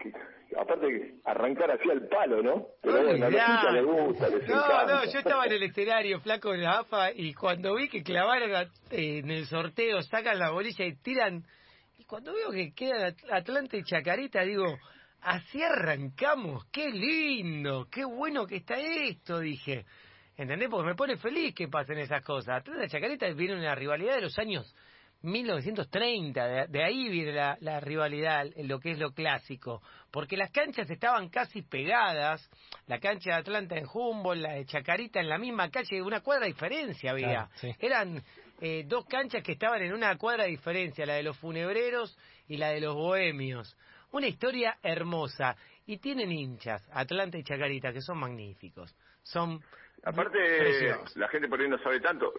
aparte 0.58 1.14
arrancar 1.24 1.70
así 1.70 1.88
al 1.88 2.08
palo, 2.08 2.42
¿no? 2.42 2.66
Pero 2.82 3.02
bueno, 3.04 3.26
a 3.26 3.30
los 3.30 3.72
le 3.72 3.82
gusta, 3.82 4.28
les 4.28 4.48
No, 4.48 4.86
no, 4.86 5.04
yo 5.04 5.18
estaba 5.20 5.46
en 5.46 5.52
el 5.52 5.62
escenario, 5.62 6.20
flaco 6.20 6.52
en 6.52 6.62
la 6.62 6.80
AFA, 6.80 7.12
y 7.14 7.32
cuando 7.34 7.76
vi 7.76 7.88
que 7.88 8.02
clavaron 8.02 8.50
eh, 8.90 9.18
en 9.18 9.30
el 9.30 9.46
sorteo, 9.46 10.02
sacan 10.02 10.38
la 10.38 10.50
bolilla 10.50 10.84
y 10.84 10.96
tiran, 10.96 11.44
y 11.96 12.04
cuando 12.04 12.32
veo 12.34 12.50
que 12.50 12.72
quedan 12.74 13.14
Atlanta 13.30 13.76
y 13.76 13.84
Chacarita, 13.84 14.42
digo, 14.42 14.76
así 15.20 15.62
arrancamos, 15.62 16.64
qué 16.72 16.90
lindo, 16.90 17.86
qué 17.88 18.04
bueno 18.04 18.46
que 18.46 18.56
está 18.56 18.78
esto, 18.78 19.38
dije. 19.38 19.84
¿Entendés? 20.36 20.70
Porque 20.70 20.88
me 20.88 20.94
pone 20.96 21.16
feliz 21.18 21.54
que 21.54 21.68
pasen 21.68 21.98
esas 21.98 22.24
cosas. 22.24 22.56
Atlanta 22.56 22.86
y 22.86 22.88
Chacarita 22.88 23.28
viene 23.32 23.54
una 23.54 23.76
rivalidad 23.76 24.16
de 24.16 24.22
los 24.22 24.36
años 24.38 24.74
1930, 25.22 26.66
de, 26.66 26.84
ahí 26.84 27.08
viene 27.08 27.32
la, 27.32 27.56
la, 27.60 27.80
rivalidad, 27.80 28.46
lo 28.56 28.80
que 28.80 28.92
es 28.92 28.98
lo 28.98 29.12
clásico, 29.12 29.82
porque 30.10 30.36
las 30.36 30.50
canchas 30.50 30.90
estaban 30.90 31.28
casi 31.28 31.62
pegadas, 31.62 32.48
la 32.86 32.98
cancha 32.98 33.30
de 33.30 33.36
Atlanta 33.36 33.76
en 33.76 33.86
Humboldt, 33.92 34.42
la 34.42 34.52
de 34.54 34.66
Chacarita 34.66 35.20
en 35.20 35.28
la 35.28 35.38
misma 35.38 35.70
calle, 35.70 36.02
una 36.02 36.20
cuadra 36.20 36.46
de 36.46 36.52
diferencia 36.52 37.12
había. 37.12 37.48
Eran 37.78 38.22
eh, 38.60 38.84
dos 38.86 39.06
canchas 39.06 39.42
que 39.42 39.52
estaban 39.52 39.82
en 39.82 39.92
una 39.92 40.16
cuadra 40.16 40.44
de 40.44 40.50
diferencia, 40.50 41.04
la 41.04 41.14
de 41.14 41.22
los 41.22 41.36
funebreros 41.38 42.16
y 42.48 42.56
la 42.56 42.68
de 42.68 42.80
los 42.80 42.94
bohemios. 42.94 43.76
Una 44.12 44.28
historia 44.28 44.76
hermosa. 44.82 45.56
Y 45.84 45.98
tienen 45.98 46.30
hinchas, 46.30 46.80
Atlanta 46.92 47.36
y 47.38 47.42
Chacarita, 47.42 47.92
que 47.92 48.00
son 48.00 48.18
magníficos. 48.18 48.94
Son 49.24 49.60
Aparte, 50.04 50.96
la 51.14 51.28
gente 51.28 51.48
por 51.48 51.60
ahí 51.60 51.68
no 51.68 51.78
sabe 51.78 52.00
tanto. 52.00 52.32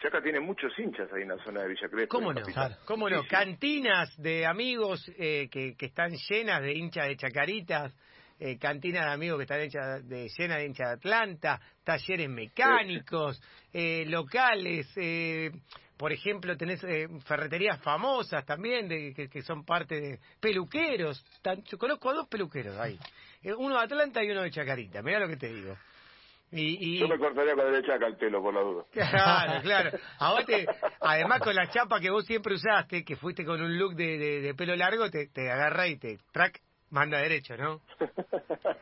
Chaca 0.00 0.22
tiene 0.22 0.40
muchos 0.40 0.72
hinchas 0.78 1.12
ahí 1.12 1.22
en 1.22 1.28
la 1.28 1.44
zona 1.44 1.62
de 1.62 1.68
Villa 1.68 1.88
Crespo. 1.88 2.16
¿Cómo 2.16 2.32
no? 2.32 2.40
¿Cómo 2.86 3.10
no? 3.10 3.24
Cantinas 3.28 4.10
de 4.16 4.46
amigos 4.46 5.06
eh, 5.18 5.48
que, 5.50 5.76
que 5.76 5.86
están 5.86 6.12
llenas 6.30 6.62
de 6.62 6.72
hinchas 6.72 7.08
de 7.08 7.16
Chacaritas, 7.16 7.94
eh, 8.38 8.56
cantinas 8.58 9.04
de 9.04 9.12
amigos 9.12 9.36
que 9.36 9.42
están 9.42 9.60
hechas 9.60 10.08
de, 10.08 10.28
llenas 10.38 10.58
de 10.58 10.64
hinchas 10.64 10.88
de 10.88 10.94
Atlanta, 10.94 11.60
talleres 11.84 12.30
mecánicos, 12.30 13.40
eh, 13.72 14.04
locales. 14.06 14.90
Eh, 14.96 15.50
por 15.98 16.12
ejemplo, 16.12 16.56
tenés 16.56 16.82
eh, 16.84 17.06
ferreterías 17.26 17.78
famosas 17.82 18.46
también 18.46 18.88
de, 18.88 19.12
que, 19.12 19.28
que, 19.28 19.42
son 19.42 19.66
parte 19.66 20.00
de 20.00 20.18
peluqueros. 20.40 21.22
yo 21.66 21.76
conozco 21.76 22.08
a 22.08 22.14
dos 22.14 22.28
peluqueros 22.28 22.78
ahí. 22.78 22.98
uno 23.58 23.76
de 23.76 23.84
Atlanta 23.84 24.24
y 24.24 24.30
uno 24.30 24.40
de 24.40 24.50
Chacarita. 24.50 25.02
Mira 25.02 25.20
lo 25.20 25.28
que 25.28 25.36
te 25.36 25.52
digo. 25.52 25.76
Y, 26.52 26.98
Yo 26.98 27.06
me 27.06 27.18
cortaría 27.18 27.54
con 27.54 27.70
derecha 27.70 27.94
acá 27.94 28.06
el 28.08 28.16
pelo, 28.16 28.42
por 28.42 28.52
la 28.52 28.60
duda. 28.60 28.84
Claro, 28.90 29.62
claro. 29.62 29.98
además, 31.00 31.40
con 31.40 31.54
la 31.54 31.68
chapa 31.68 32.00
que 32.00 32.10
vos 32.10 32.26
siempre 32.26 32.54
usaste, 32.54 33.04
que 33.04 33.16
fuiste 33.16 33.44
con 33.44 33.60
un 33.60 33.78
look 33.78 33.94
de, 33.94 34.18
de, 34.18 34.54
pelo 34.54 34.74
largo, 34.74 35.08
te, 35.10 35.28
te 35.28 35.50
agarra 35.50 35.86
y 35.86 35.96
te 35.96 36.18
track 36.32 36.60
manda 36.90 37.18
derecho, 37.18 37.56
¿no? 37.56 37.80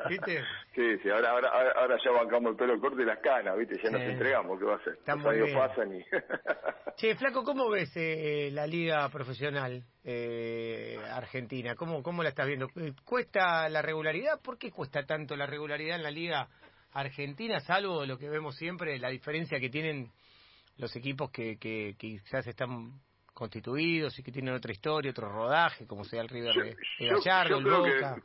¿Viste? 0.09 0.43
Sí, 0.75 0.97
sí, 1.03 1.11
ahora, 1.11 1.31
ahora, 1.31 1.73
ahora 1.75 1.97
ya 2.05 2.13
bancamos 2.13 2.53
el 2.53 2.57
pelo 2.57 2.81
corto 2.81 3.03
y 3.03 3.05
las 3.05 3.19
canas, 3.19 3.59
¿viste? 3.59 3.81
Ya 3.83 3.91
nos 3.91 4.01
entregamos, 4.01 4.61
¿qué 4.61 4.65
va 4.65 4.75
a 4.75 4.77
hacer? 4.77 4.97
Los 5.05 5.27
años 5.27 5.51
pasan 5.53 5.93
y... 5.93 6.05
che, 6.97 7.17
Flaco, 7.17 7.43
¿cómo 7.43 7.69
ves 7.69 7.91
eh, 7.97 8.51
la 8.53 8.65
liga 8.65 9.09
profesional 9.09 9.83
eh, 10.05 10.97
argentina? 11.13 11.75
¿Cómo, 11.75 12.01
¿Cómo 12.05 12.23
la 12.23 12.29
estás 12.29 12.47
viendo? 12.47 12.69
¿Cuesta 13.05 13.69
la 13.69 13.83
regularidad? 13.83 14.41
¿Por 14.41 14.57
qué 14.57 14.71
cuesta 14.71 15.05
tanto 15.05 15.35
la 15.35 15.47
regularidad 15.47 15.97
en 15.97 16.05
la 16.05 16.13
liga 16.13 16.49
Argentina, 16.93 17.61
salvo 17.61 18.05
lo 18.07 18.19
que 18.19 18.29
vemos 18.29 18.57
siempre, 18.57 18.99
la 18.99 19.11
diferencia 19.11 19.61
que 19.61 19.69
tienen 19.69 20.11
los 20.79 20.95
equipos 20.97 21.31
que, 21.31 21.59
que, 21.59 21.95
quizás 21.99 22.47
están 22.47 22.93
constituidos 23.35 24.19
y 24.19 24.23
que 24.23 24.33
tienen 24.33 24.55
otra 24.55 24.73
historia, 24.73 25.11
otro 25.11 25.31
rodaje, 25.31 25.87
como 25.87 26.05
sea 26.05 26.23
el 26.23 26.29
River 26.29 26.55
de, 26.55 26.77
Gallardo, 27.07 27.59
el 27.59 27.65
Boca. 27.65 28.23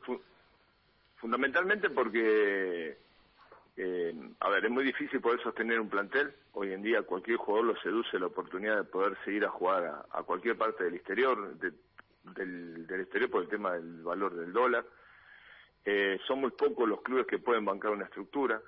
fundamentalmente 1.17 1.89
porque, 1.89 2.97
eh, 3.77 4.13
a 4.39 4.49
ver, 4.49 4.65
es 4.65 4.71
muy 4.71 4.83
difícil 4.85 5.19
poder 5.19 5.41
sostener 5.41 5.79
un 5.79 5.89
plantel. 5.89 6.33
Hoy 6.53 6.73
en 6.73 6.81
día 6.81 7.01
cualquier 7.03 7.37
jugador 7.37 7.67
lo 7.67 7.81
seduce 7.81 8.17
la 8.19 8.27
oportunidad 8.27 8.77
de 8.77 8.83
poder 8.85 9.17
seguir 9.25 9.45
a 9.45 9.49
jugar 9.49 10.05
a, 10.11 10.23
cualquier 10.23 10.57
parte 10.57 10.83
del 10.83 10.95
exterior, 10.95 11.57
del, 11.57 12.87
del 12.87 13.01
exterior 13.01 13.29
por 13.29 13.43
el 13.43 13.49
tema 13.49 13.73
del 13.73 14.03
valor 14.03 14.35
del 14.35 14.53
dólar 14.53 14.85
eh, 15.85 16.19
son 16.27 16.41
muy 16.41 16.51
pocos 16.51 16.87
los 16.87 17.01
clubes 17.01 17.27
que 17.27 17.39
pueden 17.39 17.65
bancar 17.65 17.91
una 17.91 18.05
estructura 18.05 18.61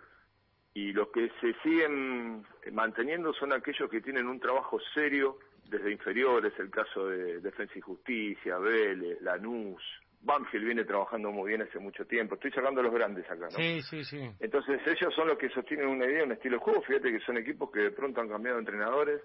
y 0.74 0.91
los 0.91 1.10
que 1.10 1.31
se 1.39 1.53
siguen 1.63 2.45
manteniendo 2.72 3.34
son 3.34 3.53
aquellos 3.53 3.89
que 3.89 4.01
tienen 4.01 4.27
un 4.27 4.39
trabajo 4.39 4.77
serio 4.93 5.39
desde 5.69 5.91
inferiores, 5.91 6.53
el 6.60 6.69
caso 6.69 7.07
de 7.07 7.39
Defensa 7.39 7.74
y 7.77 7.81
Justicia, 7.81 8.57
Vélez, 8.57 9.22
Lanús, 9.22 9.81
Banfield 10.25 10.65
viene 10.65 10.84
trabajando 10.84 11.31
muy 11.31 11.50
bien 11.50 11.62
hace 11.62 11.79
mucho 11.79 12.05
tiempo. 12.05 12.36
Estoy 12.36 12.51
sacando 12.51 12.81
a 12.81 12.84
los 12.84 12.93
grandes 12.93 13.25
acá, 13.25 13.45
¿no? 13.45 13.51
Sí, 13.51 13.81
sí, 13.84 14.03
sí. 14.03 14.29
Entonces 14.39 14.81
ellos 14.86 15.13
son 15.13 15.27
los 15.27 15.38
que 15.38 15.50
sostienen 15.50 15.88
una 15.88 16.05
idea, 16.05 16.24
un 16.24 16.31
estilo 16.31 16.57
de 16.57 16.63
juego. 16.63 16.81
Fíjate 16.81 17.12
que 17.12 17.19
son 17.19 17.38
equipos 17.38 17.69
que 17.72 17.81
de 17.81 17.91
pronto 17.91 18.22
han 18.22 18.29
cambiado 18.29 18.57
de 18.57 18.62
entrenadores, 18.62 19.22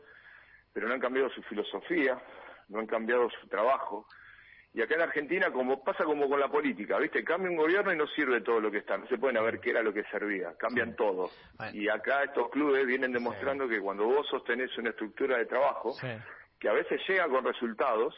pero 0.72 0.88
no 0.88 0.94
han 0.94 1.00
cambiado 1.00 1.30
su 1.30 1.42
filosofía, 1.44 2.22
no 2.68 2.80
han 2.80 2.86
cambiado 2.86 3.28
su 3.40 3.48
trabajo. 3.48 4.06
Y 4.72 4.82
acá 4.82 4.94
en 4.94 5.02
Argentina, 5.02 5.50
como 5.50 5.82
pasa 5.82 6.04
como 6.04 6.28
con 6.28 6.38
la 6.38 6.48
política, 6.48 6.98
¿viste? 6.98 7.24
Cambia 7.24 7.50
un 7.50 7.56
gobierno 7.56 7.92
y 7.92 7.96
no 7.96 8.06
sirve 8.06 8.40
todo 8.40 8.60
lo 8.60 8.70
que 8.70 8.78
está. 8.78 8.96
No 8.96 9.06
se 9.08 9.18
pueden 9.18 9.42
ver 9.42 9.58
qué 9.58 9.70
era 9.70 9.82
lo 9.82 9.92
que 9.92 10.04
servía. 10.04 10.54
Cambian 10.56 10.94
todo. 10.94 11.30
Y 11.72 11.88
acá 11.88 12.22
estos 12.22 12.50
clubes 12.50 12.86
vienen 12.86 13.12
demostrando 13.12 13.68
que 13.68 13.80
cuando 13.80 14.04
vos 14.04 14.26
sostenés 14.28 14.76
una 14.78 14.90
estructura 14.90 15.38
de 15.38 15.46
trabajo, 15.46 15.96
que 16.58 16.68
a 16.68 16.72
veces 16.72 17.00
llega 17.08 17.28
con 17.28 17.44
resultados, 17.44 18.14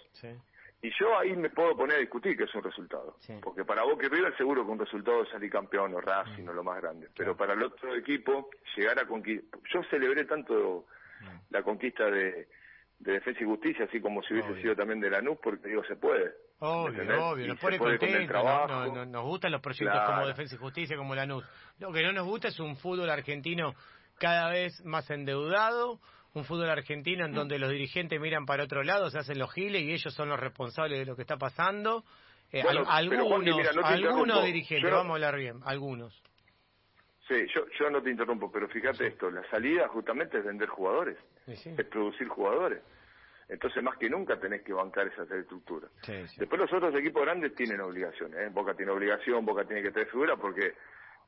y 0.84 0.90
yo 0.98 1.16
ahí 1.16 1.34
me 1.36 1.48
puedo 1.48 1.76
poner 1.76 1.96
a 1.96 2.00
discutir 2.00 2.36
que 2.36 2.44
es 2.44 2.54
un 2.54 2.64
resultado. 2.64 3.16
Porque 3.40 3.64
para 3.64 3.84
Boca 3.84 4.06
y 4.06 4.08
River 4.08 4.36
seguro 4.36 4.64
que 4.66 4.72
un 4.72 4.80
resultado 4.80 5.22
es 5.22 5.30
salir 5.30 5.48
campeón 5.48 5.94
o 5.94 6.00
Racing 6.00 6.42
mm. 6.42 6.48
o 6.48 6.52
lo 6.52 6.64
más 6.64 6.82
grande. 6.82 7.08
Pero 7.16 7.36
para 7.36 7.54
el 7.54 7.62
otro 7.62 7.94
equipo, 7.94 8.50
llegar 8.76 8.98
a 8.98 9.06
conquistar... 9.06 9.60
Yo 9.72 9.82
celebré 9.84 10.24
tanto 10.24 10.86
mm. 11.20 11.26
la 11.50 11.62
conquista 11.62 12.10
de 12.10 12.48
de 13.02 13.14
Defensa 13.14 13.40
y 13.42 13.46
Justicia, 13.46 13.84
así 13.84 14.00
como 14.00 14.22
si 14.22 14.32
hubiese 14.32 14.62
sido 14.62 14.76
también 14.76 15.00
de 15.00 15.10
Lanús, 15.10 15.36
porque 15.42 15.68
digo, 15.68 15.82
se 15.84 15.96
puede. 15.96 16.32
Obvio, 16.60 17.02
obvio, 17.30 17.48
nos 17.48 17.58
pone 17.58 17.76
contento, 17.76 19.06
nos 19.06 19.24
gustan 19.24 19.50
los 19.50 19.60
proyectos 19.60 20.00
como 20.06 20.26
Defensa 20.26 20.54
y 20.54 20.58
Justicia, 20.58 20.96
como 20.96 21.14
Lanús. 21.14 21.44
Lo 21.80 21.92
que 21.92 22.02
no 22.02 22.12
nos 22.12 22.26
gusta 22.26 22.48
es 22.48 22.60
un 22.60 22.76
fútbol 22.76 23.10
argentino 23.10 23.74
cada 24.18 24.50
vez 24.50 24.80
más 24.84 25.10
endeudado, 25.10 25.98
un 26.34 26.44
fútbol 26.44 26.70
argentino 26.70 27.24
en 27.24 27.32
mm. 27.32 27.34
donde 27.34 27.58
los 27.58 27.70
dirigentes 27.70 28.20
miran 28.20 28.46
para 28.46 28.64
otro 28.64 28.84
lado, 28.84 29.10
se 29.10 29.18
hacen 29.18 29.38
los 29.38 29.52
giles 29.52 29.82
y 29.82 29.92
ellos 29.92 30.14
son 30.14 30.28
los 30.28 30.38
responsables 30.38 31.00
de 31.00 31.06
lo 31.06 31.16
que 31.16 31.22
está 31.22 31.36
pasando. 31.36 32.04
Eh, 32.52 32.62
algunos, 32.62 32.88
algunos 33.82 34.44
dirigentes, 34.44 34.90
vamos 34.92 35.10
a 35.10 35.14
hablar 35.14 35.36
bien, 35.36 35.58
algunos. 35.64 36.22
Sí, 37.26 37.34
yo, 37.54 37.62
yo 37.78 37.90
no 37.90 38.02
te 38.02 38.10
interrumpo, 38.10 38.52
pero 38.52 38.68
fíjate 38.68 39.08
esto, 39.08 39.30
la 39.30 39.42
salida 39.50 39.88
justamente 39.88 40.38
es 40.38 40.44
vender 40.44 40.68
jugadores, 40.68 41.16
es 41.46 41.86
producir 41.86 42.28
jugadores. 42.28 42.82
Entonces, 43.48 43.82
más 43.82 43.98
que 43.98 44.08
nunca 44.08 44.38
tenés 44.38 44.62
que 44.62 44.72
bancar 44.72 45.08
esa 45.08 45.22
estructura. 45.22 45.88
Después 46.06 46.60
los 46.60 46.72
otros 46.72 46.94
equipos 46.94 47.22
grandes 47.22 47.54
tienen 47.54 47.80
obligaciones. 47.80 48.38
¿eh? 48.38 48.48
Boca 48.50 48.74
tiene 48.74 48.92
obligación, 48.92 49.44
Boca 49.44 49.64
tiene 49.64 49.82
que 49.82 49.90
tener 49.90 50.08
figura 50.08 50.36
porque 50.36 50.74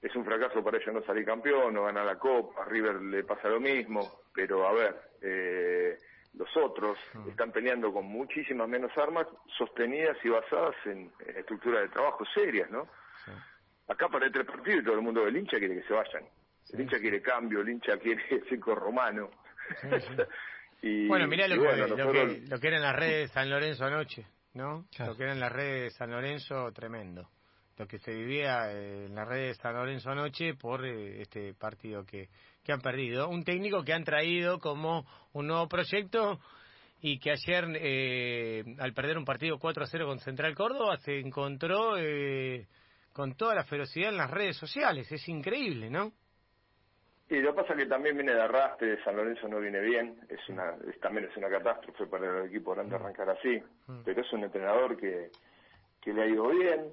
es 0.01 0.15
un 0.17 0.25
fracaso 0.25 0.63
para 0.63 0.79
ellos 0.79 0.95
no 0.95 1.03
salir 1.03 1.25
campeón, 1.25 1.75
no 1.75 1.85
ganar 1.85 2.07
la 2.07 2.19
Copa, 2.19 2.63
a 2.63 2.65
River 2.65 3.03
le 3.03 3.25
pasa 3.25 3.49
lo 3.49 3.61
mismo, 3.61 4.21
pero 4.33 4.67
a 4.67 4.73
ver, 4.73 4.97
eh, 5.21 5.99
los 6.35 6.49
otros 6.57 6.99
mm. 7.13 7.29
están 7.29 7.53
peleando 7.53 7.93
con 7.93 8.07
muchísimas 8.07 8.69
menos 8.69 8.97
armas 8.97 9.27
sostenidas 9.59 10.17
y 10.25 10.29
basadas 10.29 10.75
en, 10.87 11.13
en 11.27 11.37
estructuras 11.37 11.83
de 11.83 11.89
trabajo 11.89 12.25
serias, 12.35 12.71
¿no? 12.71 12.89
acá 13.89 14.09
para 14.09 14.31
tres 14.31 14.47
partidos 14.47 14.81
y 14.81 14.85
todo 14.85 14.95
el 14.95 15.03
mundo 15.03 15.25
del 15.25 15.37
hincha 15.37 15.59
quiere 15.59 15.77
que 15.77 15.87
se 15.87 15.93
vayan. 15.93 16.25
El 16.73 16.81
hincha 16.81 16.99
quiere 16.99 17.21
cambio, 17.21 17.61
el 17.61 17.69
hincha 17.69 17.97
quiere 18.03 18.23
cinco 18.49 18.75
romano. 18.75 19.31
bueno, 21.09 21.27
mirá 21.29 21.49
lo, 21.49 21.63
que, 21.63 21.77
lo, 21.77 21.97
que, 21.97 22.43
lo 22.49 22.59
que 22.59 22.67
era 22.67 22.77
en 22.77 22.83
las 22.83 22.97
redes 22.97 23.29
de 23.29 23.35
San 23.35 23.51
Lorenzo 23.51 23.85
anoche, 23.85 24.27
¿no? 24.55 24.87
Lo 24.99 25.17
que 25.17 25.23
era 25.23 25.33
en 25.33 25.41
las 25.41 25.53
redes 25.53 25.83
de 25.85 25.91
San 25.99 26.11
Lorenzo, 26.11 26.73
tremendo. 26.73 27.29
Lo 27.77 27.89
que 27.89 27.99
se 27.99 28.13
vivía 28.13 28.71
eh, 28.71 29.07
en 29.07 29.15
las 29.17 29.27
redes 29.27 29.57
de 29.57 29.63
San 29.63 29.75
Lorenzo 29.75 30.11
anoche 30.11 30.55
por 30.55 30.87
eh, 30.87 31.23
este 31.23 31.55
partido 31.55 32.05
que, 32.05 32.29
que 32.63 32.73
han 32.73 32.81
perdido. 32.81 33.29
Un 33.29 33.45
técnico 33.45 33.83
que 33.83 33.93
han 33.93 34.05
traído 34.05 34.59
como 34.59 35.07
un 35.33 35.49
nuevo 35.49 35.69
proyecto 35.69 36.41
y 37.07 37.19
que 37.19 37.33
ayer, 37.33 37.67
eh, 37.75 38.65
al 38.79 38.95
perder 38.95 39.19
un 39.19 39.27
partido 39.27 39.59
4 39.59 39.85
a 39.85 39.87
0 39.87 40.07
con 40.07 40.21
Central 40.21 40.55
Córdoba, 40.55 40.97
se 40.97 41.21
encontró 41.21 41.99
eh, 41.99 42.67
con 43.13 43.37
toda 43.37 43.55
la 43.55 43.65
ferocidad 43.65 44.09
en 44.09 44.17
las 44.17 44.31
redes 44.31 44.57
sociales. 44.57 45.13
Es 45.13 45.29
increíble, 45.29 45.91
¿no? 45.91 46.15
Y 47.29 47.41
lo 47.41 47.51
que 47.51 47.63
pasa 47.63 47.73
es 47.73 47.81
que 47.81 47.87
también 47.87 48.17
viene 48.17 48.35
de 48.35 48.43
arrastre, 48.43 49.03
San 49.03 49.17
Lorenzo 49.17 49.49
no 49.49 49.59
viene 49.59 49.81
bien, 49.81 50.21
es 50.29 50.47
una 50.51 50.75
también 51.01 51.27
es 51.31 51.37
una 51.37 51.49
catástrofe 51.49 52.07
para 52.07 52.41
el 52.41 52.47
equipo 52.47 52.73
grande 52.75 52.99
mm. 52.99 53.01
arrancar 53.01 53.31
así, 53.31 53.63
mm. 53.87 54.01
pero 54.05 54.21
es 54.21 54.33
un 54.33 54.45
entrenador 54.45 54.97
que, 54.97 55.31
que 56.03 56.13
le 56.13 56.23
ha 56.23 56.27
ido 56.27 56.49
bien, 56.49 56.93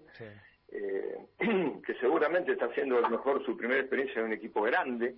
eh, 0.72 1.18
que 1.86 1.94
seguramente 1.96 2.54
está 2.54 2.68
haciendo 2.68 2.98
a 2.98 3.02
lo 3.02 3.10
mejor 3.10 3.46
su 3.46 3.58
primera 3.58 3.82
experiencia 3.82 4.22
en 4.22 4.28
un 4.28 4.34
equipo 4.34 4.62
grande, 4.62 5.16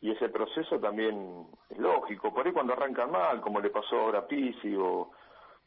y 0.00 0.10
ese 0.10 0.28
proceso 0.28 0.80
también 0.80 1.46
es 1.70 1.78
lógico, 1.78 2.34
por 2.34 2.44
ahí 2.44 2.52
cuando 2.52 2.72
arrancan 2.72 3.12
mal, 3.12 3.40
como 3.40 3.60
le 3.60 3.70
pasó 3.70 3.96
ahora 4.00 4.20
a 4.20 4.26
Pisi 4.26 4.74
o 4.76 5.12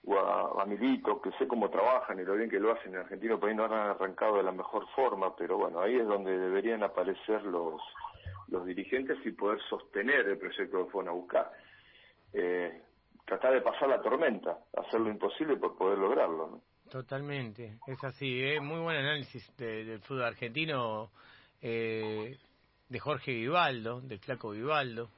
o 0.07 0.59
a, 0.59 0.65
Milito, 0.65 1.19
que 1.21 1.31
sé 1.31 1.47
cómo 1.47 1.69
trabajan 1.69 2.19
y 2.19 2.23
lo 2.23 2.35
bien 2.35 2.49
que 2.49 2.59
lo 2.59 2.71
hacen 2.71 2.93
en 2.93 2.99
Argentina, 2.99 3.37
por 3.37 3.49
ahí 3.49 3.55
no 3.55 3.65
han 3.65 3.73
arrancado 3.73 4.37
de 4.37 4.43
la 4.43 4.51
mejor 4.51 4.85
forma, 4.95 5.35
pero 5.35 5.57
bueno, 5.57 5.81
ahí 5.81 5.95
es 5.95 6.05
donde 6.05 6.37
deberían 6.37 6.83
aparecer 6.83 7.43
los, 7.43 7.81
los 8.47 8.65
dirigentes 8.65 9.17
y 9.25 9.31
poder 9.31 9.59
sostener 9.69 10.27
el 10.27 10.37
proyecto 10.37 10.85
que 10.85 10.91
fueron 10.91 11.09
a 11.09 11.13
buscar. 11.13 11.51
Eh, 12.33 12.81
tratar 13.25 13.53
de 13.53 13.61
pasar 13.61 13.89
la 13.89 14.01
tormenta, 14.01 14.59
hacer 14.75 14.99
lo 14.99 15.09
imposible 15.09 15.57
por 15.57 15.77
poder 15.77 15.97
lograrlo. 15.97 16.47
¿no? 16.47 16.61
Totalmente, 16.89 17.79
es 17.87 18.03
así, 18.03 18.41
es 18.43 18.57
¿eh? 18.57 18.59
muy 18.59 18.79
buen 18.79 18.97
análisis 18.97 19.55
del 19.57 19.99
fútbol 20.01 20.25
argentino 20.25 21.11
eh, 21.61 22.37
de 22.89 22.99
Jorge 22.99 23.31
Vivaldo, 23.31 24.01
del 24.01 24.19
flaco 24.19 24.51
Vivaldo. 24.51 25.09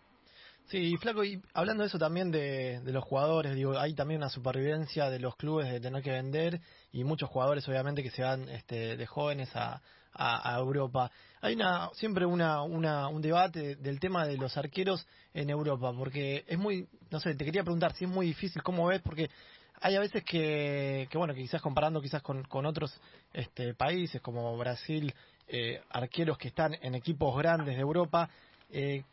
Sí, 0.67 0.98
Flaco, 0.98 1.24
y 1.24 1.41
hablando 1.53 1.84
de 1.84 1.88
eso 1.88 1.98
también 1.98 2.29
de, 2.29 2.81
los 2.84 3.03
jugadores, 3.05 3.55
digo, 3.55 3.79
hay 3.79 3.93
también 3.93 4.19
una 4.19 4.29
supervivencia 4.29 5.10
de 5.10 5.17
los 5.17 5.38
clubes 5.38 5.72
de 5.72 5.79
tener 5.79 6.03
que 6.03 6.12
vender 6.12 6.60
y 6.91 7.05
muchos 7.05 7.29
jugadores 7.29 7.65
obviamente 7.69 8.03
que 8.03 8.12
se 8.12 8.22
van 8.22 8.50
este, 8.50 8.98
de 8.98 9.05
jóvenes 9.05 9.50
a, 9.55 9.81
a, 10.17 10.57
Europa. 10.57 11.12
Hay 11.41 11.55
una 11.55 11.89
siempre 11.93 12.25
una, 12.25 12.63
una, 12.63 13.07
un 13.07 13.21
debate 13.21 13.75
del 13.75 14.00
tema 14.00 14.25
de 14.25 14.38
los 14.38 14.57
arqueros 14.57 15.07
en 15.33 15.50
Europa, 15.50 15.93
porque 15.95 16.43
es 16.47 16.57
muy, 16.57 16.88
no 17.12 17.19
sé, 17.19 17.36
te 17.36 17.45
quería 17.45 17.63
preguntar 17.63 17.93
si 17.93 18.05
es 18.05 18.12
muy 18.12 18.27
difícil, 18.27 18.63
¿cómo 18.63 18.88
ves? 18.88 19.01
Porque 19.01 19.29
hay 19.81 19.95
a 19.95 20.00
veces 20.00 20.24
que, 20.24 21.07
que 21.12 21.17
bueno, 21.17 21.33
que 21.33 21.41
quizás 21.41 21.62
comparando 21.62 22.01
quizás 22.01 22.21
con, 22.21 22.43
con 22.43 22.65
otros 22.65 23.00
este, 23.33 23.74
países 23.75 24.21
como 24.21 24.57
Brasil, 24.57 25.13
eh, 25.47 25.81
arqueros 25.89 26.38
que 26.38 26.50
están 26.50 26.75
en 26.81 26.95
equipos 26.95 27.38
grandes 27.38 27.75
de 27.75 27.81
Europa, 27.81 28.29
eh, 28.69 29.03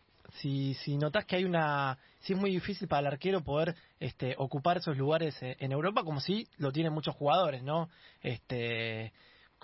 si, 0.41 0.75
si 0.75 0.97
notas 0.97 1.25
que 1.27 1.37
hay 1.37 1.45
una, 1.45 1.99
si 2.21 2.33
es 2.33 2.39
muy 2.39 2.51
difícil 2.51 2.89
para 2.89 3.01
el 3.01 3.07
arquero 3.09 3.43
poder 3.43 3.75
este, 4.01 4.35
ocupar 4.39 4.79
esos 4.79 4.97
lugares 4.97 5.41
eh, 5.43 5.57
en 5.61 5.73
Europa, 5.73 6.03
como 6.03 6.21
si 6.21 6.49
lo 6.57 6.73
tienen 6.73 6.93
muchos 6.93 7.15
jugadores, 7.15 7.63
¿no? 7.63 7.89
Este, 8.23 9.13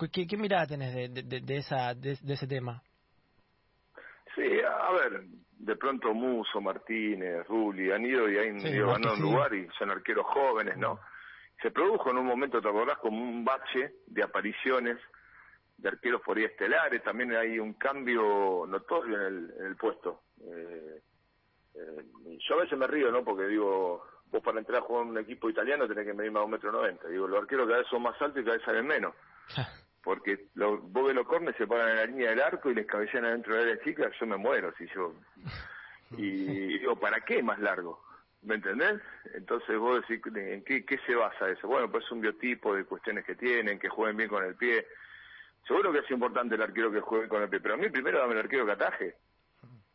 ¿qué, 0.09 0.25
qué 0.27 0.37
mirada 0.37 0.67
tenés 0.67 0.93
de, 0.93 1.23
de, 1.23 1.41
de 1.41 1.57
esa, 1.57 1.93
de, 1.93 2.11
ese 2.11 2.47
tema? 2.47 2.81
Sí, 4.35 4.61
a 4.61 4.91
ver, 4.93 5.23
de 5.57 5.75
pronto 5.75 6.13
Muso, 6.13 6.61
Martínez, 6.61 7.45
Rulli 7.47 7.91
han 7.91 8.05
ido 8.05 8.29
y 8.29 8.37
han 8.37 8.59
ido 8.59 8.87
ganando 8.87 9.13
un 9.13 9.21
lugar 9.21 9.53
y 9.53 9.67
son 9.77 9.91
arqueros 9.91 10.25
jóvenes, 10.27 10.77
¿no? 10.77 10.99
Se 11.61 11.71
produjo 11.71 12.09
en 12.09 12.17
un 12.17 12.25
momento, 12.25 12.61
te 12.61 12.69
acordás, 12.69 12.97
como 12.97 13.21
un 13.21 13.45
bache 13.45 13.95
de 14.07 14.23
apariciones 14.23 14.97
de 15.77 15.89
arqueros 15.89 16.21
por 16.21 16.37
ahí 16.37 16.45
estelares, 16.45 17.03
también 17.03 17.35
hay 17.35 17.59
un 17.59 17.73
cambio 17.73 18.65
notorio 18.67 19.15
en 19.17 19.25
el, 19.25 19.53
en 19.59 19.65
el 19.65 19.75
puesto. 19.75 20.21
Eh, 20.39 21.01
eh, 21.75 22.37
yo 22.47 22.55
a 22.55 22.61
veces 22.61 22.77
me 22.77 22.87
río, 22.87 23.11
¿no? 23.11 23.23
Porque 23.23 23.47
digo, 23.47 24.03
vos 24.31 24.43
para 24.43 24.59
entrar 24.59 24.79
a 24.79 24.85
jugar 24.85 25.03
en 25.03 25.09
un 25.09 25.17
equipo 25.19 25.49
italiano 25.49 25.87
tenés 25.87 26.05
que 26.05 26.13
medir 26.13 26.31
más 26.31 26.41
de 26.41 26.45
un 26.45 26.51
metro 26.51 26.71
noventa. 26.71 27.07
Digo, 27.07 27.27
los 27.27 27.41
arqueros 27.41 27.67
cada 27.67 27.79
vez 27.79 27.87
son 27.89 28.01
más 28.01 28.19
altos 28.21 28.41
y 28.41 28.45
cada 28.45 28.57
vez 28.57 28.65
salen 28.65 28.87
menos. 28.87 29.13
Porque 30.03 30.47
los, 30.55 30.81
vos 30.81 31.07
ves 31.07 31.15
los 31.15 31.27
cornes, 31.27 31.55
se 31.57 31.67
paran 31.67 31.89
en 31.89 31.95
la 31.95 32.05
línea 32.05 32.29
del 32.31 32.41
arco 32.41 32.69
y 32.69 32.75
les 32.75 32.87
cabecean 32.87 33.25
adentro 33.25 33.55
de 33.55 33.75
la 33.75 33.83
chica, 33.83 34.09
yo 34.19 34.25
me 34.25 34.37
muero 34.37 34.73
si 34.77 34.87
yo... 34.87 35.13
Y 36.17 36.79
digo, 36.79 36.97
¿para 36.97 37.21
qué 37.21 37.41
más 37.41 37.59
largo? 37.59 38.03
¿Me 38.41 38.55
entendés? 38.55 38.99
Entonces 39.33 39.77
vos 39.77 40.01
decís, 40.01 40.21
¿en 40.35 40.63
qué, 40.63 40.83
qué 40.83 40.97
se 41.05 41.15
basa 41.15 41.47
eso? 41.49 41.67
Bueno, 41.67 41.89
pues 41.89 42.03
es 42.03 42.11
un 42.11 42.21
biotipo 42.21 42.75
de 42.75 42.85
cuestiones 42.85 43.23
que 43.23 43.35
tienen, 43.35 43.79
que 43.79 43.87
jueguen 43.87 44.17
bien 44.17 44.29
con 44.29 44.43
el 44.43 44.55
pie. 44.55 44.87
Seguro 45.67 45.93
que 45.93 45.99
es 45.99 46.11
importante 46.11 46.55
el 46.55 46.61
arquero 46.61 46.91
que 46.91 46.99
juegue 46.99 47.27
con 47.27 47.43
el 47.43 47.49
pie, 47.49 47.59
pero 47.59 47.75
a 47.75 47.77
mí 47.77 47.89
primero 47.89 48.19
dame 48.19 48.33
el 48.33 48.39
arquero 48.39 48.65
que 48.65 48.71
ataje. 48.71 49.15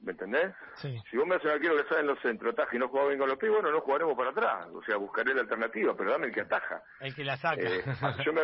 ¿Me 0.01 0.13
entendés? 0.13 0.55
Si 0.81 1.17
vos 1.17 1.27
me 1.27 1.35
haces 1.35 1.47
un 1.47 1.53
arquero 1.53 1.77
que 1.77 1.89
sale 1.89 2.03
en 2.03 2.07
los 2.07 2.21
centros, 2.21 2.53
ataja 2.53 2.77
y 2.77 2.79
no 2.79 2.89
juega 2.89 3.09
bien 3.09 3.19
con 3.19 3.29
los 3.29 3.39
pies, 3.39 3.51
bueno, 3.51 3.73
no 3.73 3.81
jugaremos 3.81 4.17
para 4.17 4.31
atrás. 4.31 4.69
O 4.73 4.83
sea, 4.85 4.97
buscaré 4.97 5.35
la 5.35 5.41
alternativa, 5.41 5.97
pero 5.97 6.13
dame 6.13 6.29
el 6.29 6.33
que 6.33 6.43
ataja. 6.43 6.81
El 7.01 7.13
que 7.13 7.25
la 7.25 7.37
saca. 7.37 7.61
Eh, 7.61 7.83
yo, 8.25 8.33
me, 8.33 8.43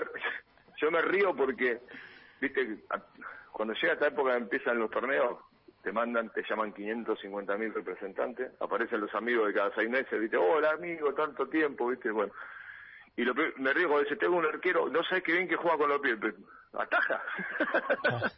yo 0.83 0.91
me 0.91 1.01
río 1.01 1.35
porque, 1.35 1.81
viste, 2.41 2.83
cuando 3.53 3.75
llega 3.75 3.95
esta 3.95 4.09
época 4.09 4.37
empiezan 4.37 4.79
los 4.79 4.91
torneos, 4.91 5.39
te 5.83 5.93
mandan, 5.93 6.31
te 6.33 6.43
llaman 6.49 6.73
550 6.73 7.56
mil 7.56 7.73
representantes, 7.73 8.50
aparecen 8.61 9.00
los 9.00 9.15
amigos 9.15 9.47
de 9.47 9.54
cada 9.54 9.75
seis 9.75 9.89
meses, 9.89 10.21
viste, 10.21 10.37
hola 10.37 10.73
amigo, 10.73 11.15
tanto 11.15 11.49
tiempo, 11.49 11.89
viste, 11.89 12.11
bueno. 12.11 12.33
Y 13.15 13.23
lo, 13.25 13.35
me 13.35 13.73
río 13.73 13.89
cuando 13.89 14.04
dice, 14.04 14.17
tengo 14.17 14.37
un 14.37 14.47
arquero, 14.47 14.89
no 14.89 15.02
sé 15.04 15.23
qué 15.23 15.33
bien 15.33 15.49
que 15.49 15.56
juega 15.56 15.76
con 15.76 15.89
los 15.89 16.00
pies, 16.00 16.19
ataja. 16.73 17.23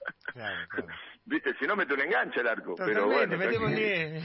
Viste, 1.27 1.55
si 1.59 1.67
no 1.67 1.77
mete 1.77 1.95
un 1.95 2.01
enganche 2.01 2.41
el 2.41 2.49
arco. 2.49 2.75
pero 2.77 3.07
bueno, 3.07 3.39
metemos 3.39 3.71
10. 3.75 4.25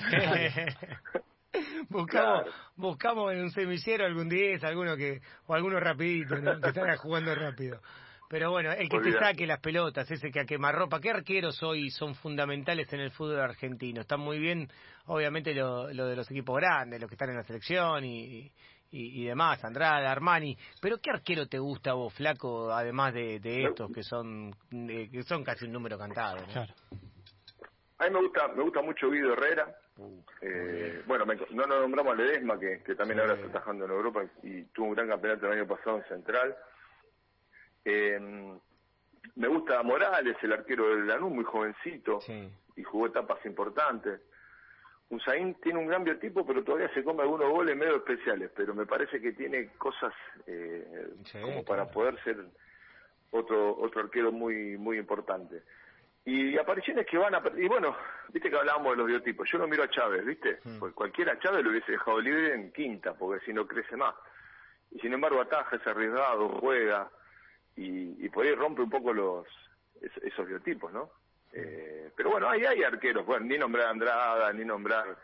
buscamos, 1.89 2.45
buscamos 2.75 3.31
en 3.31 3.43
un 3.43 3.51
semillero 3.51 4.05
algún 4.05 4.27
10, 4.27 4.63
alguno 4.63 4.97
que, 4.97 5.21
o 5.45 5.53
alguno 5.53 5.79
rapidito, 5.79 6.35
que 6.35 6.67
están 6.67 6.97
jugando 6.97 7.33
rápido. 7.35 7.79
Pero 8.29 8.51
bueno, 8.51 8.71
el 8.71 8.87
que 8.87 8.99
te 8.99 9.11
saque 9.13 9.47
las 9.47 9.59
pelotas, 9.59 10.09
ese 10.11 10.29
que 10.29 10.41
a 10.41 10.45
quemarropa, 10.45 10.99
¿qué 10.99 11.09
arqueros 11.09 11.63
hoy 11.63 11.89
son 11.89 12.13
fundamentales 12.13 12.91
en 12.93 12.99
el 12.99 13.09
fútbol 13.09 13.39
argentino? 13.39 14.01
Están 14.01 14.19
muy 14.19 14.37
bien, 14.37 14.67
obviamente, 15.07 15.51
lo, 15.55 15.91
lo 15.91 16.05
de 16.05 16.15
los 16.15 16.29
equipos 16.29 16.57
grandes, 16.57 17.01
los 17.01 17.09
que 17.09 17.15
están 17.15 17.31
en 17.31 17.37
la 17.37 17.43
selección 17.43 18.05
y, 18.05 18.51
y, 18.91 19.25
demás, 19.25 19.63
Andrade, 19.65 20.05
Armani. 20.05 20.55
Pero 20.79 20.99
¿qué 21.01 21.09
arquero 21.09 21.47
te 21.47 21.57
gusta 21.57 21.93
vos, 21.93 22.13
flaco, 22.13 22.71
además 22.71 23.15
de, 23.15 23.39
de 23.39 23.63
estos 23.63 23.91
que 23.91 24.03
son 24.03 24.53
que 24.69 25.23
son 25.23 25.43
casi 25.43 25.65
un 25.65 25.71
número 25.71 25.97
cantado? 25.97 26.37
A 27.97 28.05
mí 28.05 28.13
me 28.13 28.19
gusta, 28.21 28.47
me 28.49 28.61
gusta 28.61 28.83
mucho 28.83 29.09
Guido 29.09 29.33
Herrera. 29.33 29.75
Uh, 29.97 30.21
eh, 30.41 31.01
bueno, 31.07 31.25
no 31.25 31.65
nos 31.65 31.81
nombramos 31.81 32.13
a 32.13 32.15
Ledesma, 32.15 32.59
que, 32.59 32.83
que 32.85 32.93
también 32.93 33.19
ahora 33.19 33.33
está 33.33 33.47
atajando 33.47 33.85
en 33.85 33.91
Europa 33.91 34.23
y 34.43 34.63
tuvo 34.65 34.89
un 34.89 34.93
gran 34.93 35.07
campeonato 35.07 35.47
el 35.47 35.59
año 35.59 35.67
pasado 35.67 35.97
en 35.97 36.03
Central. 36.05 36.55
Eh, 37.85 38.19
me 39.35 39.47
gusta 39.47 39.81
Morales, 39.83 40.35
el 40.41 40.53
arquero 40.53 40.89
del 40.89 41.07
Lanús, 41.07 41.31
muy 41.31 41.43
jovencito, 41.43 42.19
y 42.75 42.83
jugó 42.83 43.07
etapas 43.07 43.45
importantes. 43.45 44.21
Usain 45.09 45.55
tiene 45.55 45.79
un 45.79 45.87
gran 45.87 46.03
biotipo, 46.03 46.45
pero 46.45 46.63
todavía 46.63 46.93
se 46.93 47.03
come 47.03 47.23
algunos 47.23 47.49
goles 47.49 47.75
medio 47.75 47.97
especiales, 47.97 48.51
pero 48.55 48.75
me 48.75 48.85
parece 48.85 49.19
que 49.19 49.31
tiene 49.33 49.69
cosas 49.77 50.13
eh, 50.45 51.07
como 51.41 51.63
para 51.63 51.89
poder 51.89 52.21
ser 52.23 52.37
otro 53.31 53.75
otro 53.77 54.01
arquero 54.01 54.31
muy 54.31 54.77
muy 54.77 54.97
importante. 54.97 55.63
Y 56.25 56.57
apariciones 56.57 57.07
que 57.07 57.17
van 57.17 57.33
a... 57.33 57.41
Y 57.57 57.67
bueno, 57.67 57.95
viste 58.31 58.51
que 58.51 58.55
hablábamos 58.55 58.91
de 58.91 58.97
los 58.97 59.07
biotipos. 59.07 59.49
Yo 59.49 59.57
no 59.57 59.67
miro 59.67 59.83
a 59.83 59.89
Chávez, 59.89 60.23
¿viste? 60.23 60.59
Mm. 60.63 60.77
Pues 60.77 60.93
cualquiera 60.93 61.39
Chávez 61.39 61.63
lo 61.63 61.71
hubiese 61.71 61.93
dejado 61.93 62.19
libre 62.19 62.53
en 62.53 62.71
quinta, 62.71 63.13
porque 63.13 63.43
si 63.45 63.53
no 63.53 63.65
crece 63.65 63.95
más. 63.95 64.13
Y 64.91 64.99
sin 64.99 65.13
embargo 65.13 65.41
ataja, 65.41 65.77
es 65.77 65.87
arriesgado, 65.87 66.49
juega, 66.59 67.09
y, 67.79 68.25
y 68.25 68.29
por 68.29 68.45
ahí 68.45 68.53
rompe 68.53 68.81
un 68.81 68.89
poco 68.89 69.13
los 69.13 69.47
esos 70.01 70.47
biotipos, 70.47 70.91
¿no? 70.91 71.09
Eh, 71.53 72.11
pero 72.15 72.31
bueno, 72.31 72.49
ahí 72.49 72.63
hay 72.65 72.83
arqueros, 72.83 73.25
bueno, 73.25 73.45
ni 73.45 73.57
nombrar 73.57 73.87
a 73.87 73.89
Andrada, 73.91 74.53
ni 74.53 74.65
nombrar 74.65 75.17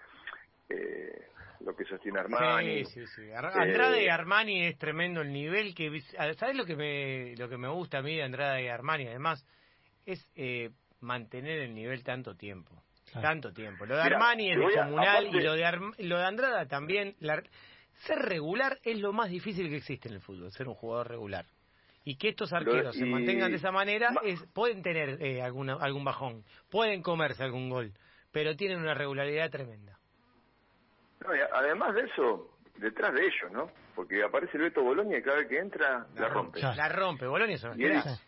eh, 0.69 1.27
lo 1.61 1.75
que 1.75 1.85
sostiene 1.85 2.19
Armani. 2.19 2.85
Sí, 2.85 3.05
sí, 3.05 3.07
sí. 3.15 3.31
Andrada 3.31 3.99
y 3.99 4.05
eh, 4.05 4.11
Armani 4.11 4.65
es 4.65 4.77
tremendo 4.77 5.21
el 5.21 5.31
nivel 5.31 5.75
que... 5.75 6.01
¿Sabes 6.01 6.55
lo 6.55 6.65
que 6.65 6.75
me, 6.75 7.35
lo 7.35 7.47
que 7.47 7.57
me 7.57 7.69
gusta 7.69 7.99
a 7.99 8.01
mí 8.01 8.15
de 8.15 8.23
Andrada 8.23 8.61
y 8.61 8.67
Armani? 8.67 9.07
Además, 9.07 9.45
es 10.05 10.27
eh, 10.35 10.71
mantener 10.99 11.59
el 11.59 11.75
nivel 11.75 12.03
tanto 12.03 12.35
tiempo. 12.35 12.81
Tanto 13.21 13.53
tiempo. 13.53 13.85
Lo 13.85 13.95
de 13.95 14.01
Armani 14.01 14.51
es 14.51 14.57
comunal 14.57 15.27
y 15.27 15.41
lo 15.41 15.53
de, 15.53 15.93
lo 15.99 16.17
de 16.17 16.25
Andrada 16.25 16.65
también. 16.65 17.15
ser 17.93 18.19
regular 18.19 18.79
es 18.83 18.99
lo 18.99 19.13
más 19.13 19.29
difícil 19.29 19.69
que 19.69 19.77
existe 19.77 20.09
en 20.09 20.15
el 20.15 20.21
fútbol, 20.21 20.51
ser 20.51 20.67
un 20.67 20.73
jugador 20.73 21.09
regular 21.09 21.45
y 22.05 22.17
que 22.17 22.29
estos 22.29 22.53
arqueros 22.53 22.95
se 22.95 23.05
mantengan 23.05 23.49
de 23.49 23.57
esa 23.57 23.71
manera 23.71 24.11
es, 24.23 24.41
pueden 24.53 24.83
tener 24.83 25.21
eh, 25.21 25.41
alguna, 25.41 25.73
algún 25.73 26.05
bajón, 26.05 26.45
pueden 26.69 27.01
comerse 27.01 27.43
algún 27.43 27.69
gol, 27.69 27.91
pero 28.31 28.55
tienen 28.55 28.79
una 28.79 28.93
regularidad 28.93 29.49
tremenda. 29.49 29.97
además 31.51 31.95
de 31.95 32.01
eso, 32.01 32.51
detrás 32.77 33.11
de 33.13 33.25
ellos, 33.25 33.51
¿no? 33.51 33.71
Porque 33.95 34.23
aparece 34.23 34.57
el 34.57 34.63
Beto 34.63 34.83
Bolonia 34.83 35.17
y 35.17 35.23
cada 35.23 35.37
vez 35.37 35.47
que 35.47 35.57
entra 35.57 36.05
la, 36.15 36.29
rompe. 36.29 36.61
La 36.61 36.89
rompe, 36.89 37.25
Bolonia 37.25 37.55
es 37.55 37.63
un 37.63 37.71
arquerazo. 37.71 38.21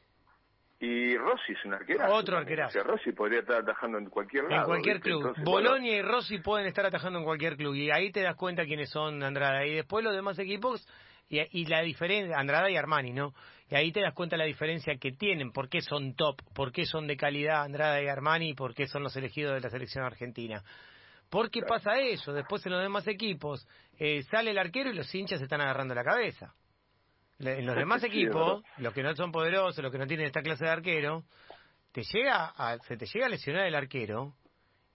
Y, 0.80 1.18
Rossi 1.18 1.54
es 1.54 1.66
un 1.66 1.74
arquerazo. 1.74 2.14
Otro 2.14 2.38
arquerazo. 2.38 2.84
Rossi 2.84 3.12
podría 3.12 3.40
estar 3.40 3.62
atajando 3.62 3.98
en 3.98 4.10
cualquier 4.10 4.44
lado. 4.44 4.62
En 4.62 4.66
cualquier 4.66 5.00
club. 5.02 5.36
Bolonia 5.44 5.98
y 5.98 6.02
Rossi 6.04 6.38
pueden 6.40 6.68
estar 6.68 6.86
atajando 6.86 7.18
en 7.18 7.26
cualquier 7.26 7.58
club. 7.58 7.74
Y 7.74 7.90
ahí 7.90 8.12
te 8.12 8.22
das 8.22 8.36
cuenta 8.36 8.64
quiénes 8.64 8.90
son 8.90 9.24
Andrada. 9.24 9.66
Y 9.66 9.74
después 9.74 10.04
los 10.06 10.14
demás 10.14 10.38
equipos, 10.38 10.88
y, 11.30 11.40
y 11.60 11.66
la 11.66 11.82
diferencia, 11.82 12.38
Andrada 12.38 12.70
y 12.70 12.76
Armani, 12.76 13.12
¿no? 13.14 13.34
Y 13.70 13.76
ahí 13.76 13.92
te 13.92 14.02
das 14.02 14.14
cuenta 14.14 14.38
la 14.38 14.46
diferencia 14.46 14.96
que 14.98 15.12
tienen, 15.12 15.52
por 15.52 15.70
qué 15.70 15.82
son 15.82 16.16
top, 16.16 16.42
por 16.54 16.72
qué 16.72 16.86
son 16.86 17.06
de 17.08 17.18
calidad 17.18 17.64
Andrada 17.64 18.02
y 18.02 18.08
Armani, 18.08 18.54
por 18.54 18.74
qué 18.74 18.88
son 18.88 19.04
los 19.04 19.16
elegidos 19.16 19.56
de 19.56 19.62
la 19.62 19.70
selección 19.70 20.06
argentina. 20.06 20.64
¿Por 21.30 21.52
qué 21.52 21.62
pasa 21.62 22.00
eso? 22.00 22.32
Después 22.32 22.66
en 22.66 22.72
los 22.72 22.82
demás 22.82 23.06
equipos 23.08 23.68
eh, 24.00 24.24
sale 24.24 24.52
el 24.52 24.58
arquero 24.58 24.90
y 24.90 24.94
los 24.94 25.14
hinchas 25.14 25.40
se 25.40 25.44
están 25.44 25.62
agarrando 25.62 25.94
la 25.94 26.04
cabeza. 26.04 26.54
En 27.40 27.66
los 27.66 27.76
demás 27.76 28.04
equipos, 28.04 28.64
los 28.78 28.94
que 28.94 29.04
no 29.04 29.14
son 29.16 29.32
poderosos, 29.32 29.84
los 29.84 29.92
que 29.92 30.00
no 30.00 30.08
tienen 30.08 30.26
esta 30.26 30.42
clase 30.42 30.64
de 30.64 30.72
arquero, 30.72 31.24
te 31.92 32.02
llega 32.04 32.46
a, 32.46 32.78
se 32.80 32.98
te 32.98 33.06
llega 33.06 33.28
a 33.28 33.30
lesionar 33.30 33.68
el 33.68 33.76
arquero 33.76 34.34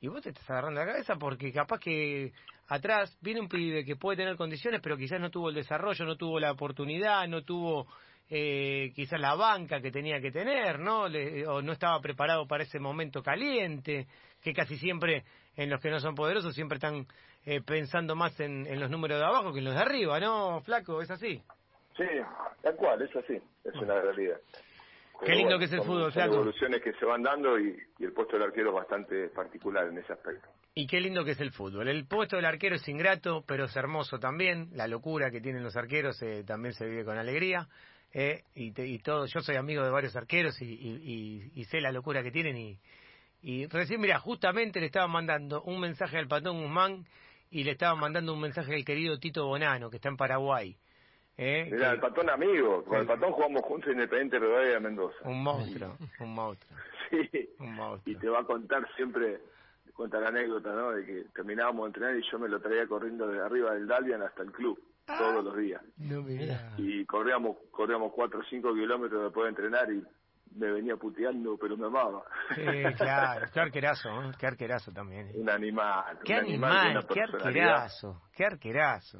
y 0.02 0.08
vos 0.08 0.20
te 0.20 0.30
estás 0.30 0.50
agarrando 0.50 0.80
la 0.80 0.86
cabeza 0.86 1.14
porque 1.14 1.52
capaz 1.52 1.78
que 1.78 2.32
atrás 2.66 3.16
viene 3.22 3.40
un 3.40 3.48
pibe 3.48 3.84
que 3.84 3.94
puede 3.94 4.16
tener 4.16 4.36
condiciones, 4.36 4.80
pero 4.82 4.96
quizás 4.96 5.20
no 5.20 5.30
tuvo 5.30 5.48
el 5.48 5.54
desarrollo, 5.54 6.04
no 6.04 6.16
tuvo 6.16 6.40
la 6.40 6.50
oportunidad, 6.50 7.28
no 7.28 7.44
tuvo 7.44 7.86
eh, 8.28 8.90
quizás 8.96 9.20
la 9.20 9.36
banca 9.36 9.80
que 9.80 9.92
tenía 9.92 10.20
que 10.20 10.32
tener, 10.32 10.80
¿no? 10.80 11.02
o 11.04 11.62
no 11.62 11.72
estaba 11.72 12.00
preparado 12.00 12.48
para 12.48 12.64
ese 12.64 12.80
momento 12.80 13.22
caliente, 13.22 14.08
que 14.42 14.52
casi 14.52 14.76
siempre 14.76 15.22
en 15.54 15.70
los 15.70 15.80
que 15.80 15.90
no 15.90 16.00
son 16.00 16.16
poderosos 16.16 16.52
siempre 16.52 16.78
están 16.78 17.06
eh, 17.46 17.60
pensando 17.64 18.16
más 18.16 18.38
en, 18.40 18.66
en 18.66 18.80
los 18.80 18.90
números 18.90 19.20
de 19.20 19.24
abajo 19.24 19.52
que 19.52 19.60
en 19.60 19.66
los 19.66 19.74
de 19.74 19.82
arriba, 19.82 20.18
¿no, 20.18 20.60
Flaco? 20.62 21.00
¿Es 21.00 21.12
así? 21.12 21.40
Sí, 21.96 22.04
tal 22.60 22.74
cual, 22.74 23.02
es 23.02 23.14
así, 23.14 23.40
es 23.64 23.74
una 23.76 24.00
realidad. 24.00 24.40
Qué 25.24 25.34
lindo 25.34 25.58
que 25.58 25.66
es 25.66 25.72
el 25.72 25.82
fútbol, 25.82 26.12
Flaco. 26.12 26.34
evoluciones 26.34 26.82
que 26.82 26.92
se 26.94 27.04
van 27.04 27.22
dando 27.22 27.58
y, 27.58 27.76
el 28.00 28.12
puesto 28.12 28.36
del 28.36 28.46
arquero 28.46 28.70
es 28.70 28.74
bastante 28.74 29.28
particular 29.28 29.86
en 29.88 29.98
ese 29.98 30.12
aspecto. 30.12 30.48
Y 30.74 30.86
qué 30.86 31.00
lindo 31.00 31.24
que 31.24 31.32
es 31.32 31.40
el 31.40 31.52
fútbol. 31.52 31.88
El 31.88 32.06
puesto 32.06 32.36
del 32.36 32.44
arquero 32.44 32.76
es 32.76 32.88
ingrato, 32.88 33.44
pero 33.46 33.66
es 33.66 33.76
hermoso 33.76 34.18
también. 34.18 34.70
La 34.72 34.86
locura 34.86 35.30
que 35.30 35.40
tienen 35.40 35.62
los 35.62 35.76
arqueros 35.76 36.20
eh, 36.22 36.44
también 36.44 36.74
se 36.74 36.86
vive 36.86 37.04
con 37.04 37.18
alegría. 37.18 37.68
Eh, 38.12 38.42
y, 38.54 38.72
y, 38.80 38.98
todo. 38.98 39.26
Yo 39.26 39.40
soy 39.40 39.56
amigo 39.56 39.82
de 39.84 39.90
varios 39.90 40.14
arqueros 40.16 40.60
y, 40.60 41.50
y 41.54 41.64
sé 41.64 41.80
la 41.80 41.92
locura 41.92 42.22
que 42.22 42.30
tienen. 42.30 42.56
Y, 42.56 42.78
y 43.42 43.66
recién, 43.66 44.00
mira, 44.00 44.20
justamente 44.20 44.78
le 44.78 44.86
estaban 44.86 45.10
mandando 45.10 45.62
un 45.62 45.80
mensaje 45.80 46.16
al 46.16 46.28
Patón 46.28 46.62
Guzmán 46.62 47.04
y 47.50 47.64
le 47.64 47.72
estaban 47.72 47.98
mandando 47.98 48.32
un 48.32 48.40
mensaje 48.40 48.72
al 48.74 48.84
querido 48.84 49.18
Tito 49.18 49.44
Bonano, 49.44 49.90
que 49.90 49.96
está 49.96 50.08
en 50.08 50.16
Paraguay. 50.16 50.76
¿Eh? 51.36 51.68
Mira, 51.70 51.92
el 51.92 52.00
patón 52.00 52.28
amigo, 52.28 52.84
con 52.84 53.00
el 53.00 53.06
patón 53.06 53.32
jugamos 53.32 53.62
juntos 53.62 53.88
en 53.88 53.94
Independiente 53.94 54.38
Rivadavia 54.38 54.74
de 54.74 54.80
Mendoza. 54.80 55.16
Un 55.24 55.42
monstruo, 55.42 55.96
un 56.20 56.34
monstruo. 56.34 56.78
Sí, 57.10 57.50
un 57.58 57.74
monstruo. 57.74 58.16
y 58.16 58.18
te 58.18 58.26
va 58.26 58.40
a 58.40 58.44
contar 58.44 58.88
siempre, 58.96 59.40
cuenta 59.94 60.18
la 60.18 60.28
anécdota, 60.28 60.72
¿no? 60.72 60.92
De 60.92 61.04
que 61.04 61.24
terminábamos 61.34 61.82
de 61.82 61.86
entrenar 61.88 62.16
y 62.16 62.30
yo 62.30 62.38
me 62.38 62.48
lo 62.48 62.58
traía 62.58 62.86
corriendo 62.86 63.26
de 63.26 63.38
arriba 63.38 63.74
del 63.74 63.86
Dalvian 63.86 64.22
hasta 64.22 64.42
el 64.42 64.50
club, 64.50 64.80
ah. 65.08 65.18
todos 65.18 65.44
los 65.44 65.56
días. 65.58 65.82
No, 65.98 66.22
mira. 66.22 66.72
Y 66.78 67.04
corríamos, 67.04 67.58
corríamos 67.70 68.12
4 68.14 68.40
o 68.40 68.42
5 68.42 68.72
kilómetros 68.72 69.24
después 69.24 69.44
de 69.44 69.48
entrenar 69.50 69.92
y 69.92 70.02
me 70.54 70.70
venía 70.70 70.96
puteando, 70.96 71.58
pero 71.58 71.76
me 71.76 71.86
amaba. 71.86 72.24
Sí, 72.54 72.62
claro, 72.96 73.46
qué 73.52 73.60
arquerazo, 73.60 74.08
¿eh? 74.22 74.32
qué 74.38 74.46
arquerazo 74.46 74.92
también. 74.92 75.30
Un 75.34 75.50
animal. 75.50 76.18
Qué 76.24 76.34
animal, 76.34 77.06
qué 77.12 77.20
arquerazo, 77.20 78.22
qué 78.34 78.44
arquerazo. 78.46 79.18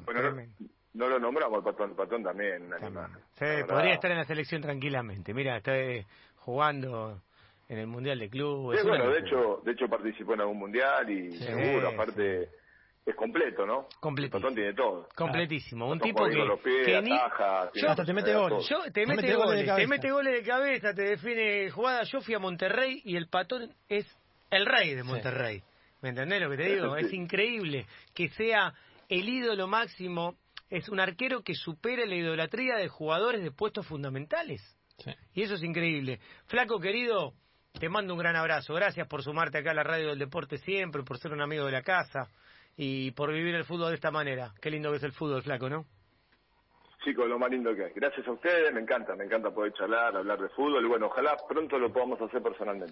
No 0.93 1.07
lo 1.07 1.19
nombramos 1.19 1.57
el 1.59 1.63
patón, 1.63 1.89
el 1.91 1.95
patón 1.95 2.23
también, 2.23 2.71
animal. 2.73 3.09
Sí, 3.33 3.45
podría 3.67 3.93
estar 3.93 4.11
en 4.11 4.17
la 4.17 4.25
selección 4.25 4.61
tranquilamente. 4.61 5.33
Mira, 5.33 5.57
está 5.57 5.75
eh, 5.75 6.05
jugando 6.37 7.19
en 7.67 7.79
el 7.79 7.87
Mundial 7.87 8.19
de 8.19 8.29
Clubes. 8.29 8.79
Sí, 8.79 8.87
bueno, 8.87 9.09
de 9.09 9.19
hecho, 9.19 9.61
de 9.63 9.71
hecho 9.71 9.87
participó 9.87 10.35
en 10.35 10.41
algún 10.41 10.59
Mundial 10.59 11.09
y 11.09 11.31
seguro, 11.37 11.89
aparte 11.89 12.49
es 13.05 13.15
completo, 13.15 13.65
¿no? 13.65 13.87
Completísimo. 13.99 14.37
El 14.37 14.41
patón 14.43 14.55
tiene 14.55 14.73
todo. 14.73 15.09
Completísimo. 15.15 15.89
Un 15.89 15.99
tipo 15.99 16.25
que, 16.25 16.35
los 16.35 16.59
pies, 16.61 16.85
que 16.85 16.95
ataja, 16.95 17.69
yo, 17.73 17.89
hasta 17.89 18.05
te 18.05 18.13
mete 18.13 18.33
goles. 18.33 18.67
Yo, 18.69 18.79
te, 18.91 19.05
mete, 19.05 19.35
goles, 19.35 19.75
te 19.75 19.87
mete 19.87 20.11
goles 20.11 20.33
de 20.33 20.43
cabeza, 20.43 20.93
te 20.93 21.01
define 21.01 21.69
jugada. 21.69 22.03
Yo 22.03 22.21
fui 22.21 22.33
a 22.33 22.39
Monterrey 22.39 23.01
y 23.03 23.17
el 23.17 23.27
patón 23.27 23.73
es 23.89 24.05
el 24.49 24.65
rey 24.65 24.95
de 24.95 25.03
Monterrey. 25.03 25.61
¿Me 26.01 26.09
entendés 26.09 26.41
lo 26.41 26.49
que 26.49 26.57
te 26.57 26.75
digo? 26.75 26.95
Es 26.95 27.11
increíble 27.11 27.85
que 28.13 28.29
sea 28.29 28.73
el 29.09 29.27
ídolo 29.27 29.67
máximo 29.67 30.35
es 30.73 30.89
un 30.89 30.99
arquero 30.99 31.43
que 31.43 31.53
supera 31.53 32.03
la 32.07 32.15
idolatría 32.15 32.77
de 32.77 32.87
jugadores 32.87 33.43
de 33.43 33.51
puestos 33.51 33.85
fundamentales. 33.85 34.59
Y 35.35 35.43
eso 35.43 35.53
es 35.53 35.63
increíble. 35.63 36.19
Flaco 36.47 36.79
querido, 36.79 37.33
te 37.79 37.89
mando 37.89 38.13
un 38.13 38.19
gran 38.19 38.35
abrazo. 38.35 38.73
Gracias 38.73 39.07
por 39.07 39.21
sumarte 39.21 39.59
acá 39.59 39.69
a 39.69 39.75
la 39.75 39.83
radio 39.83 40.09
del 40.09 40.17
deporte 40.17 40.57
siempre, 40.57 41.03
por 41.03 41.19
ser 41.19 41.31
un 41.31 41.41
amigo 41.41 41.65
de 41.65 41.73
la 41.73 41.83
casa 41.83 42.27
y 42.75 43.11
por 43.11 43.31
vivir 43.31 43.53
el 43.53 43.65
fútbol 43.65 43.89
de 43.89 43.95
esta 43.95 44.09
manera. 44.09 44.51
Qué 44.59 44.71
lindo 44.71 44.89
que 44.89 44.97
es 44.97 45.03
el 45.03 45.11
fútbol, 45.11 45.43
Flaco, 45.43 45.69
¿no? 45.69 45.85
Chicos, 47.03 47.27
lo 47.27 47.37
más 47.37 47.51
lindo 47.51 47.75
que 47.75 47.85
hay. 47.85 47.91
Gracias 47.93 48.27
a 48.27 48.31
ustedes, 48.31 48.73
me 48.73 48.79
encanta, 48.79 49.15
me 49.15 49.25
encanta 49.25 49.51
poder 49.51 49.73
charlar, 49.73 50.15
hablar 50.15 50.39
de 50.39 50.49
fútbol 50.49 50.83
y 50.83 50.87
bueno, 50.87 51.05
ojalá 51.05 51.37
pronto 51.47 51.77
lo 51.77 51.93
podamos 51.93 52.19
hacer 52.19 52.41
personalmente. 52.41 52.81